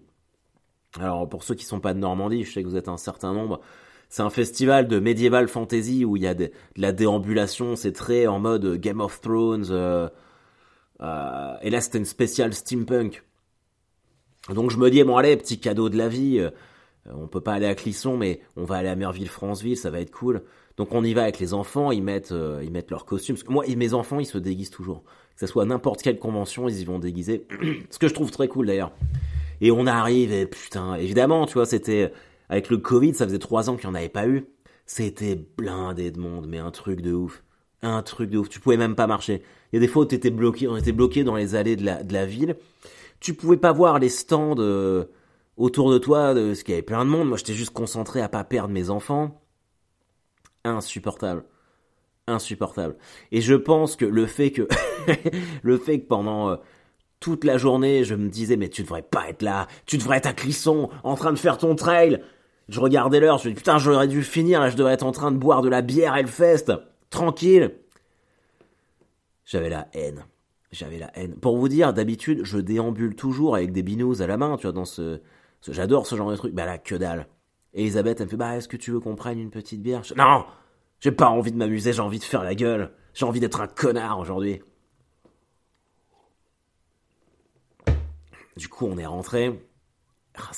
Alors, 1.00 1.30
pour 1.30 1.44
ceux 1.44 1.54
qui 1.54 1.66
sont 1.66 1.80
pas 1.80 1.94
de 1.94 2.00
Normandie, 2.00 2.44
je 2.44 2.52
sais 2.52 2.64
que 2.64 2.68
vous 2.68 2.76
êtes 2.76 2.88
un 2.88 2.98
certain 2.98 3.34
nombre. 3.34 3.62
C'est 4.12 4.22
un 4.22 4.30
festival 4.30 4.88
de 4.90 5.00
médiéval 5.00 5.48
fantasy 5.48 6.06
où 6.06 6.18
il 6.18 6.24
y 6.24 6.28
a 6.28 6.34
de, 6.34 6.52
la 6.76 6.92
déambulation, 6.92 7.76
c'est 7.76 7.94
très 7.94 8.28
en 8.28 8.40
mode 8.40 8.76
Game 8.76 9.00
of 9.00 9.22
Thrones. 9.22 9.68
Euh, 9.72 10.10
euh, 11.02 11.54
et 11.62 11.70
là, 11.70 11.80
c'était 11.80 11.98
une 11.98 12.06
spéciale 12.06 12.54
steampunk. 12.54 13.24
Donc 14.54 14.70
je 14.70 14.78
me 14.78 14.92
dis, 14.92 15.04
bon 15.04 15.16
allez, 15.16 15.38
petit 15.38 15.60
cadeau 15.60 15.88
de 15.88 15.98
la 15.98 16.10
vie, 16.10 16.40
euh, 16.40 16.50
on 17.06 17.28
peut 17.28 17.40
pas 17.40 17.54
aller 17.54 17.68
à 17.68 17.74
Clisson, 17.74 18.18
mais 18.18 18.42
on 18.58 18.66
va 18.66 18.76
aller 18.76 18.90
à 18.90 18.98
Merville-Franceville, 18.98 19.78
ça 19.78 19.90
va 19.90 20.02
être 20.02 20.12
cool. 20.12 20.44
Donc 20.76 20.94
on 20.94 21.06
y 21.06 21.14
va 21.14 21.24
avec 21.24 21.40
les 21.40 21.54
enfants, 21.54 21.92
ils 21.92 22.04
mettent, 22.04 22.34
euh, 22.34 22.62
ils 22.64 22.72
mettent 22.72 22.92
leurs 22.92 23.06
costumes. 23.06 23.36
Parce 23.36 23.44
que 23.44 23.52
moi, 23.54 23.64
mes 23.76 23.94
enfants, 23.94 24.20
ils 24.20 24.26
se 24.26 24.38
déguisent 24.38 24.72
toujours. 24.72 25.04
Que 25.36 25.40
ce 25.40 25.48
soit 25.48 25.66
n'importe 25.66 26.02
quelle 26.02 26.20
convention, 26.20 26.68
ils 26.68 26.82
y 26.82 26.84
vont 26.84 27.00
déguiser. 27.00 27.48
Ce 27.90 27.98
que 27.98 28.10
je 28.10 28.14
trouve 28.14 28.30
très 28.30 28.50
cool 28.50 28.68
d'ailleurs. 28.68 28.92
Et 29.62 29.72
on 29.72 29.86
arrive, 29.86 30.34
et 30.34 30.48
putain, 30.48 30.96
évidemment, 30.96 31.46
tu 31.46 31.54
vois, 31.54 31.66
c'était 31.66 32.12
avec 32.52 32.70
le 32.70 32.78
Covid, 32.78 33.16
ça 33.16 33.26
faisait 33.26 33.40
trois 33.40 33.70
ans 33.70 33.78
qu'il 33.78 33.90
n'y 33.90 33.96
en 33.96 33.98
avait 33.98 34.10
pas 34.10 34.28
eu. 34.28 34.46
C'était 34.86 35.36
blindé 35.36 36.12
de 36.12 36.20
monde, 36.20 36.48
mais 36.48 36.60
un 36.60 36.70
truc 36.70 37.02
de 37.02 37.14
ouf. 37.14 37.44
Un 37.82 38.04
truc 38.04 38.30
de 38.30 38.38
ouf. 38.38 38.50
Tu 38.50 38.60
pouvais 38.60 38.78
même 38.78 38.96
pas 38.96 39.08
marcher. 39.08 39.42
Il 39.72 39.76
y 39.76 39.78
a 39.78 39.80
des 39.80 39.88
fois 39.88 40.04
où 40.04 40.06
t'étais 40.06 40.32
bloqué, 40.32 40.68
on 40.68 40.76
était 40.76 40.92
bloqué 40.92 41.24
dans 41.24 41.36
les 41.36 41.56
allées 41.56 41.78
de 41.78 41.86
la, 41.86 42.04
de 42.04 42.14
la 42.14 42.26
ville. 42.26 42.58
Tu 43.22 43.34
pouvais 43.34 43.58
pas 43.58 43.72
voir 43.72 44.00
les 44.00 44.10
stands 44.10 44.56
euh, 44.60 45.06
autour 45.56 45.92
de 45.92 45.98
toi, 45.98 46.34
de, 46.34 46.48
parce 46.48 46.64
qu'il 46.64 46.74
y 46.74 46.76
avait 46.76 46.84
plein 46.84 47.06
de 47.06 47.10
monde. 47.10 47.30
Moi, 47.30 47.38
j'étais 47.38 47.54
juste 47.54 47.72
concentré 47.72 48.22
à 48.22 48.28
pas 48.30 48.44
perdre 48.44 48.74
mes 48.74 48.90
enfants 48.90 49.42
insupportable. 50.66 51.46
Insupportable. 52.28 52.98
Et 53.32 53.42
je 53.42 53.56
pense 53.56 53.96
que 53.96 54.06
le 54.06 54.26
fait 54.26 54.52
que, 54.52 54.68
le 55.64 55.78
fait 55.78 56.02
que 56.02 56.08
pendant 56.08 56.50
euh, 56.50 56.56
toute 57.22 57.44
la 57.46 57.58
journée, 57.58 58.04
je 58.04 58.16
me 58.16 58.28
disais, 58.30 58.58
mais 58.58 58.68
tu 58.68 58.84
devrais 58.84 59.02
pas 59.04 59.30
être 59.30 59.42
là, 59.42 59.68
tu 59.86 59.98
devrais 59.98 60.18
être 60.18 60.28
à 60.28 60.34
Clisson, 60.34 60.90
en 61.04 61.16
train 61.16 61.32
de 61.32 61.40
faire 61.40 61.58
ton 61.58 61.76
trail. 61.76 62.22
Je 62.72 62.80
regardais 62.80 63.20
l'heure, 63.20 63.38
je 63.38 63.50
me 63.50 63.54
dis, 63.54 63.58
putain, 63.58 63.78
j'aurais 63.80 64.08
dû 64.08 64.24
finir, 64.24 64.62
là, 64.62 64.70
je 64.70 64.78
devrais 64.78 64.94
être 64.94 65.06
en 65.06 65.12
train 65.12 65.34
de 65.34 65.38
boire 65.38 65.62
de 65.62 65.68
la 65.68 65.82
bière 65.82 66.16
Hellfest, 66.16 66.72
tranquille. 67.10 67.76
J'avais 69.44 69.68
la 69.68 69.90
haine. 69.94 70.24
J'avais 70.72 70.98
la 70.98 71.12
haine. 71.18 71.36
Pour 71.36 71.58
vous 71.58 71.68
dire, 71.68 71.92
d'habitude, 71.92 72.46
je 72.46 72.58
déambule 72.60 73.14
toujours 73.14 73.58
avec 73.58 73.74
des 73.74 73.84
binous 73.84 74.22
à 74.22 74.28
la 74.28 74.38
main, 74.38 74.56
tu 74.56 74.64
vois, 74.64 74.72
dans 74.72 74.86
ce, 74.86 75.20
j'adore 75.68 76.08
ce 76.08 76.16
genre 76.16 76.32
de 76.32 76.38
truc. 76.38 76.54
Bah 76.54 76.66
là, 76.66 76.78
que 76.78 76.96
dalle. 76.96 77.28
Elisabeth, 77.74 78.22
elle 78.22 78.28
me 78.28 78.32
fait 78.32 78.38
Bah, 78.38 78.56
est-ce 78.56 78.70
que 78.70 78.78
tu 78.78 78.92
veux 78.92 79.02
qu'on 79.02 79.16
prenne 79.16 79.38
une 79.38 79.52
petite 79.52 79.82
bière? 79.82 80.04
Non 80.16 80.46
J'ai 81.02 81.12
pas 81.12 81.28
envie 81.28 81.52
de 81.52 81.58
m'amuser, 81.58 81.92
j'ai 81.92 82.02
envie 82.02 82.20
de 82.20 82.24
faire 82.24 82.44
la 82.44 82.56
gueule. 82.56 82.94
J'ai 83.14 83.26
envie 83.26 83.42
d'être 83.42 83.60
un 83.60 83.68
connard 83.68 84.18
aujourd'hui. 84.18 84.62
Du 88.56 88.70
coup, 88.70 88.86
on 88.86 88.98
est 88.98 89.06
rentré. 89.06 89.62
Ah. 90.38 90.52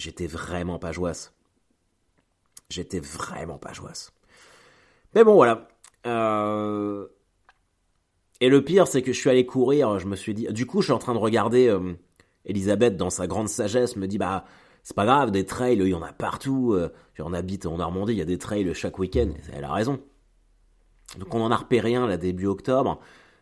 J'étais 0.00 0.26
vraiment 0.26 0.78
pas 0.78 0.92
joisse. 0.92 1.34
J'étais 2.70 3.00
vraiment 3.00 3.58
pas 3.58 3.72
joisse. 3.72 4.12
Mais 5.14 5.24
bon, 5.24 5.34
voilà. 5.34 5.68
Euh, 6.06 7.06
et 8.40 8.48
le 8.48 8.64
pire, 8.64 8.86
c'est 8.86 9.02
que 9.02 9.12
je 9.12 9.18
suis 9.18 9.28
allé 9.28 9.44
courir, 9.44 9.98
je 9.98 10.06
me 10.06 10.16
suis 10.16 10.32
dit. 10.32 10.46
Du 10.50 10.66
coup, 10.66 10.80
je 10.80 10.86
suis 10.86 10.92
en 10.92 10.98
train 10.98 11.14
de 11.14 11.18
regarder. 11.18 11.68
Euh, 11.68 11.94
Elisabeth, 12.46 12.96
dans 12.96 13.10
sa 13.10 13.26
grande 13.26 13.48
sagesse, 13.48 13.96
me 13.96 14.06
dit 14.06 14.16
Bah 14.16 14.46
c'est 14.82 14.96
pas 14.96 15.04
grave, 15.04 15.30
des 15.30 15.44
trails, 15.44 15.78
il 15.78 15.88
y 15.88 15.94
en 15.94 16.02
a 16.02 16.12
partout. 16.12 16.72
Euh, 16.72 16.88
on 17.18 17.34
habite 17.34 17.66
en 17.66 17.76
Normandie, 17.76 18.14
il 18.14 18.18
y 18.18 18.22
a 18.22 18.26
des 18.26 18.38
trails 18.38 18.72
chaque 18.74 18.98
week-end. 18.98 19.28
Elle 19.52 19.64
a 19.64 19.72
raison. 19.72 20.00
Donc 21.18 21.34
on 21.34 21.42
en 21.42 21.50
a 21.50 21.56
repéré 21.56 21.94
un 21.94 22.06
là 22.06 22.16
début 22.16 22.46
octobre. 22.46 22.98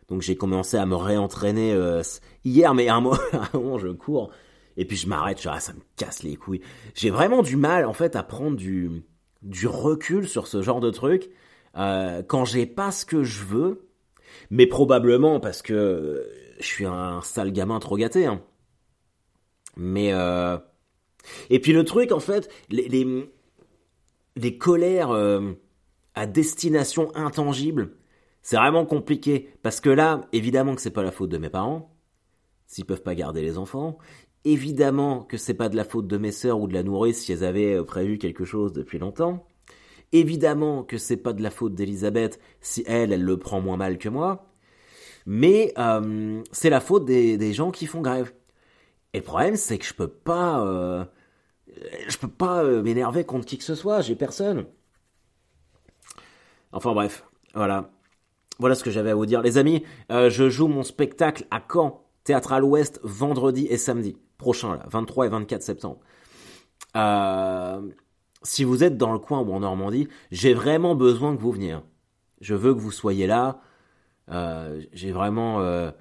Donc 0.09 0.21
j'ai 0.21 0.35
commencé 0.35 0.75
à 0.75 0.85
me 0.85 0.95
réentraîner 0.95 1.73
euh, 1.73 2.01
hier, 2.43 2.73
mais 2.73 2.89
un 2.89 2.99
mois 2.99 3.19
avant 3.53 3.77
je 3.77 3.89
cours. 3.89 4.31
Et 4.79 4.85
puis 4.85 4.95
je 4.95 5.07
m'arrête, 5.07 5.45
ah, 5.45 5.59
ça 5.59 5.73
me 5.73 5.81
casse 5.97 6.23
les 6.23 6.37
couilles. 6.37 6.61
J'ai 6.95 7.09
vraiment 7.09 7.41
du 7.43 7.57
mal 7.57 7.85
en 7.85 7.91
fait 7.91 8.15
à 8.15 8.23
prendre 8.23 8.55
du, 8.55 9.03
du 9.41 9.67
recul 9.67 10.25
sur 10.25 10.47
ce 10.47 10.61
genre 10.61 10.79
de 10.79 10.89
truc 10.89 11.29
euh, 11.77 12.23
quand 12.23 12.45
j'ai 12.45 12.65
pas 12.65 12.91
ce 12.91 13.05
que 13.05 13.23
je 13.23 13.43
veux. 13.43 13.89
Mais 14.49 14.67
probablement 14.67 15.41
parce 15.41 15.61
que 15.61 16.25
je 16.61 16.65
suis 16.65 16.85
un 16.85 17.21
sale 17.21 17.51
gamin 17.51 17.79
trop 17.79 17.97
gâté. 17.97 18.25
Hein. 18.25 18.41
Mais 19.75 20.13
euh, 20.13 20.57
et 21.49 21.59
puis 21.59 21.73
le 21.73 21.83
truc, 21.83 22.13
en 22.13 22.21
fait, 22.21 22.49
les, 22.69 22.87
les, 24.37 24.57
colères 24.57 25.11
euh, 25.11 25.51
à 26.15 26.25
destination 26.25 27.13
intangible, 27.15 27.97
c'est 28.41 28.55
vraiment 28.55 28.85
compliqué. 28.85 29.51
Parce 29.61 29.81
que 29.81 29.89
là, 29.89 30.21
évidemment 30.31 30.73
que 30.73 30.81
c'est 30.81 30.89
pas 30.89 31.03
la 31.03 31.11
faute 31.11 31.31
de 31.31 31.37
mes 31.37 31.49
parents, 31.49 31.93
s'ils 32.65 32.85
peuvent 32.85 33.03
pas 33.03 33.15
garder 33.15 33.41
les 33.41 33.57
enfants. 33.57 33.97
Évidemment 34.45 35.23
que 35.23 35.37
c'est 35.37 35.53
pas 35.53 35.69
de 35.69 35.75
la 35.75 35.83
faute 35.83 36.07
de 36.07 36.17
mes 36.17 36.31
sœurs 36.31 36.59
ou 36.59 36.67
de 36.67 36.73
la 36.73 36.83
nourrice 36.83 37.23
si 37.23 37.31
elles 37.31 37.43
avaient 37.43 37.75
euh, 37.75 37.83
prévu 37.83 38.17
quelque 38.17 38.45
chose 38.45 38.73
depuis 38.73 38.99
longtemps. 38.99 39.45
Évidemment 40.11 40.83
que 40.83 40.97
c'est 40.97 41.17
pas 41.17 41.33
de 41.33 41.43
la 41.43 41.51
faute 41.51 41.75
d'Elisabeth 41.75 42.39
si 42.61 42.83
elle, 42.87 43.11
elle 43.13 43.23
le 43.23 43.37
prend 43.37 43.61
moins 43.61 43.77
mal 43.77 43.97
que 43.97 44.09
moi. 44.09 44.47
Mais 45.25 45.73
euh, 45.77 46.41
c'est 46.51 46.69
la 46.69 46.79
faute 46.79 47.05
des, 47.05 47.53
gens 47.53 47.71
qui 47.71 47.85
font 47.85 48.01
grève. 48.01 48.33
Et 49.13 49.19
le 49.19 49.23
problème, 49.23 49.55
c'est 49.55 49.77
que 49.77 49.85
je 49.85 49.93
peux 49.93 50.07
pas 50.07 51.09
je 52.07 52.17
peux 52.17 52.27
pas 52.27 52.63
euh, 52.63 52.81
m'énerver 52.81 53.23
contre 53.23 53.45
qui 53.45 53.57
que 53.57 53.63
ce 53.63 53.75
soit, 53.75 54.01
j'ai 54.01 54.15
personne. 54.15 54.65
Enfin 56.71 56.93
bref, 56.93 57.25
voilà. 57.53 57.91
Voilà 58.59 58.75
ce 58.75 58.83
que 58.83 58.91
j'avais 58.91 59.11
à 59.11 59.15
vous 59.15 59.25
dire. 59.25 59.41
Les 59.41 59.57
amis, 59.57 59.83
euh, 60.11 60.29
je 60.29 60.49
joue 60.49 60.67
mon 60.67 60.83
spectacle 60.83 61.45
à 61.49 61.61
Caen, 61.71 62.05
Théâtre 62.23 62.51
à 62.51 62.59
l'Ouest, 62.59 62.99
vendredi 63.03 63.67
et 63.69 63.77
samedi 63.77 64.17
prochain, 64.39 64.75
là, 64.75 64.85
23 64.89 65.27
et 65.27 65.29
24 65.29 65.61
septembre. 65.61 65.99
Euh, 66.95 67.81
si 68.41 68.63
vous 68.63 68.83
êtes 68.83 68.97
dans 68.97 69.13
le 69.13 69.19
coin 69.19 69.41
ou 69.41 69.53
en 69.53 69.59
Normandie, 69.59 70.07
j'ai 70.31 70.55
vraiment 70.55 70.95
besoin 70.95 71.35
que 71.35 71.41
vous 71.41 71.51
veniez. 71.51 71.73
Hein. 71.73 71.83
Je 72.41 72.55
veux 72.55 72.73
que 72.73 72.79
vous 72.79 72.91
soyez 72.91 73.27
là. 73.27 73.61
j'ai 74.93 75.11
vraiment... 75.11 75.91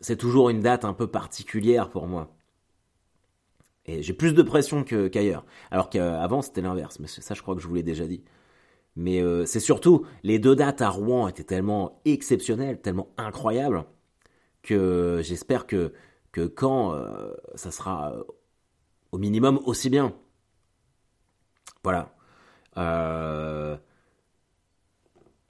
c'est 0.00 0.16
toujours 0.16 0.50
une 0.50 0.60
date 0.60 0.84
un 0.84 0.92
peu 0.92 1.06
particulière 1.06 1.88
pour 1.88 2.06
moi. 2.06 2.28
Et 3.86 4.02
j'ai 4.02 4.12
plus 4.12 4.32
de 4.32 4.42
pression 4.42 4.84
qu'ailleurs. 4.84 5.44
Alors 5.70 5.90
qu'avant, 5.90 6.42
c'était 6.42 6.60
l'inverse. 6.60 7.00
Mais 7.00 7.08
ça, 7.08 7.34
je 7.34 7.42
crois 7.42 7.54
que 7.54 7.60
je 7.60 7.66
vous 7.66 7.74
l'ai 7.74 7.82
déjà 7.82 8.06
dit. 8.06 8.22
Mais 8.96 9.20
euh, 9.22 9.46
c'est 9.46 9.60
surtout, 9.60 10.06
les 10.22 10.38
deux 10.38 10.54
dates 10.54 10.82
à 10.82 10.90
Rouen 10.90 11.26
étaient 11.28 11.44
tellement 11.44 12.00
exceptionnelles, 12.04 12.80
tellement 12.80 13.08
incroyables, 13.16 13.84
que 14.62 15.20
j'espère 15.22 15.66
que, 15.66 15.92
que 16.32 16.46
quand 16.46 16.94
euh, 16.94 17.34
ça 17.54 17.70
sera 17.70 18.12
euh, 18.12 18.24
au 19.12 19.18
minimum 19.18 19.60
aussi 19.64 19.90
bien. 19.90 20.14
Voilà. 21.84 22.12
Je 22.76 23.78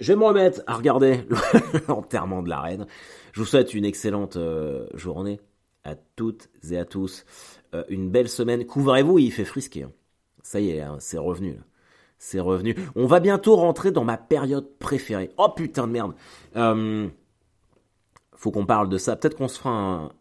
vais 0.01 0.16
me 0.16 0.25
remettre 0.25 0.62
à 0.66 0.75
regarder 0.75 1.25
l'enterrement 1.88 2.42
de 2.42 2.49
la 2.49 2.61
reine. 2.61 2.87
Je 3.33 3.40
vous 3.40 3.47
souhaite 3.47 3.75
une 3.75 3.85
excellente 3.85 4.37
journée 4.95 5.40
à 5.85 5.95
toutes 5.95 6.49
et 6.71 6.79
à 6.79 6.85
tous. 6.85 7.25
Euh, 7.75 7.85
une 7.88 8.11
belle 8.11 8.29
semaine. 8.29 8.64
Couvrez-vous, 8.66 9.18
il 9.18 9.33
fait 9.33 9.45
frisquer. 9.45 9.85
Hein. 9.85 9.92
Ça 10.42 10.61
y 10.61 10.71
est, 10.71 10.81
hein, 10.81 10.97
c'est 11.01 11.18
revenu. 11.18 11.59
C'est 12.18 12.40
revenu. 12.40 12.77
On 12.95 13.07
va 13.07 13.21
bientôt 13.21 13.57
rentrer 13.57 13.90
dans 13.90 14.05
ma 14.05 14.16
période 14.16 14.79
préférée. 14.79 15.31
Oh 15.38 15.49
putain 15.49 15.87
de 15.87 15.92
merde. 15.92 16.14
Euh, 16.57 17.09
faut 18.35 18.51
qu'on 18.51 18.66
parle 18.66 18.88
de 18.88 18.99
ça. 18.99 19.16
Peut-être 19.16 19.37
qu'on 19.37 19.49
se 19.49 19.59
fera 19.59 19.71
un, 19.71 20.12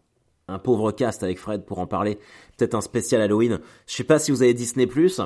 pauvre 0.60 0.92
cast 0.92 1.24
avec 1.24 1.40
Fred 1.40 1.66
pour 1.66 1.80
en 1.80 1.88
parler. 1.88 2.18
Peut-être 2.58 2.76
un 2.76 2.82
spécial 2.82 3.22
Halloween. 3.22 3.60
Je 3.88 3.94
sais 3.96 4.04
pas 4.04 4.20
si 4.20 4.32
vous 4.32 4.44
avez 4.44 4.54
Disney 4.54 4.88
Plus, 4.88 5.22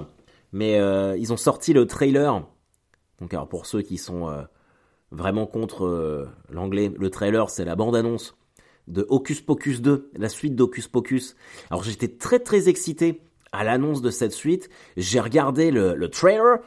mais 0.52 0.80
euh, 0.80 1.18
ils 1.18 1.34
ont 1.34 1.38
sorti 1.38 1.74
le 1.74 1.86
trailer. 1.86 2.46
Donc 3.20 3.34
alors 3.34 3.48
pour 3.48 3.66
ceux 3.66 3.82
qui 3.82 3.98
sont 3.98 4.46
vraiment 5.12 5.46
contre 5.46 6.28
l'anglais, 6.50 6.92
le 6.98 7.10
trailer 7.10 7.50
c'est 7.50 7.64
la 7.64 7.76
bande 7.76 7.96
annonce 7.96 8.36
de 8.88 9.06
Hocus 9.10 9.42
Pocus 9.42 9.82
2, 9.82 10.12
la 10.16 10.30
suite 10.30 10.56
d'Hocus 10.56 10.88
Pocus. 10.88 11.36
Alors 11.70 11.84
j'étais 11.84 12.08
très 12.08 12.40
très 12.40 12.70
excité 12.70 13.22
à 13.52 13.64
l'annonce 13.64 14.02
de 14.02 14.10
cette 14.10 14.34
suite. 14.34 14.70
J'ai 14.98 15.20
regardé 15.20 15.72
le, 15.72 16.08
trailer, 16.10 16.60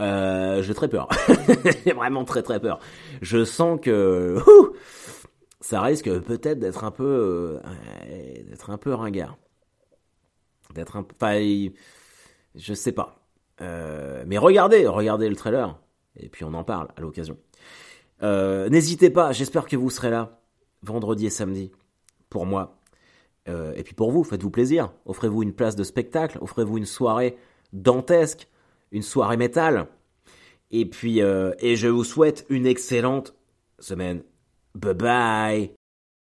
euh, 0.00 0.62
j'ai 0.62 0.74
très 0.74 0.88
peur. 0.88 1.08
j'ai 1.84 1.92
vraiment 1.92 2.24
très 2.24 2.42
très 2.42 2.60
peur. 2.60 2.78
Je 3.20 3.44
sens 3.44 3.78
que 3.80 4.36
ça 5.66 5.82
risque 5.82 6.10
peut-être 6.20 6.60
d'être 6.60 6.84
un 6.84 6.90
peu 6.90 7.60
euh, 7.64 8.42
d'être 8.48 8.70
un 8.70 8.78
peu 8.78 8.94
ringard. 8.94 9.36
D'être 10.74 10.96
un 10.96 11.02
peu... 11.02 11.16
je 12.54 12.74
sais 12.74 12.92
pas. 12.92 13.18
Euh, 13.60 14.22
mais 14.26 14.38
regardez, 14.38 14.86
regardez 14.86 15.28
le 15.28 15.36
trailer 15.36 15.76
et 16.16 16.28
puis 16.28 16.44
on 16.44 16.54
en 16.54 16.62
parle 16.62 16.88
à 16.96 17.00
l'occasion. 17.00 17.36
N'hésitez 18.22 19.10
pas, 19.10 19.32
j'espère 19.32 19.66
que 19.66 19.76
vous 19.76 19.90
serez 19.90 20.10
là 20.10 20.40
vendredi 20.82 21.26
et 21.26 21.30
samedi. 21.30 21.72
Pour 22.30 22.46
moi. 22.46 22.78
Euh, 23.48 23.74
et 23.76 23.82
puis 23.82 23.94
pour 23.94 24.10
vous, 24.10 24.24
faites-vous 24.24 24.50
plaisir. 24.50 24.92
Offrez-vous 25.04 25.42
une 25.42 25.52
place 25.52 25.76
de 25.76 25.84
spectacle. 25.84 26.38
Offrez-vous 26.40 26.78
une 26.78 26.86
soirée 26.86 27.36
dantesque. 27.72 28.48
Une 28.92 29.02
soirée 29.02 29.36
métal. 29.36 29.88
Et 30.70 30.86
puis, 30.86 31.22
euh, 31.22 31.52
et 31.58 31.76
je 31.76 31.88
vous 31.88 32.04
souhaite 32.04 32.46
une 32.48 32.66
excellente 32.66 33.34
semaine. 33.78 34.22
Bye 34.80 34.92
bye 34.94 35.70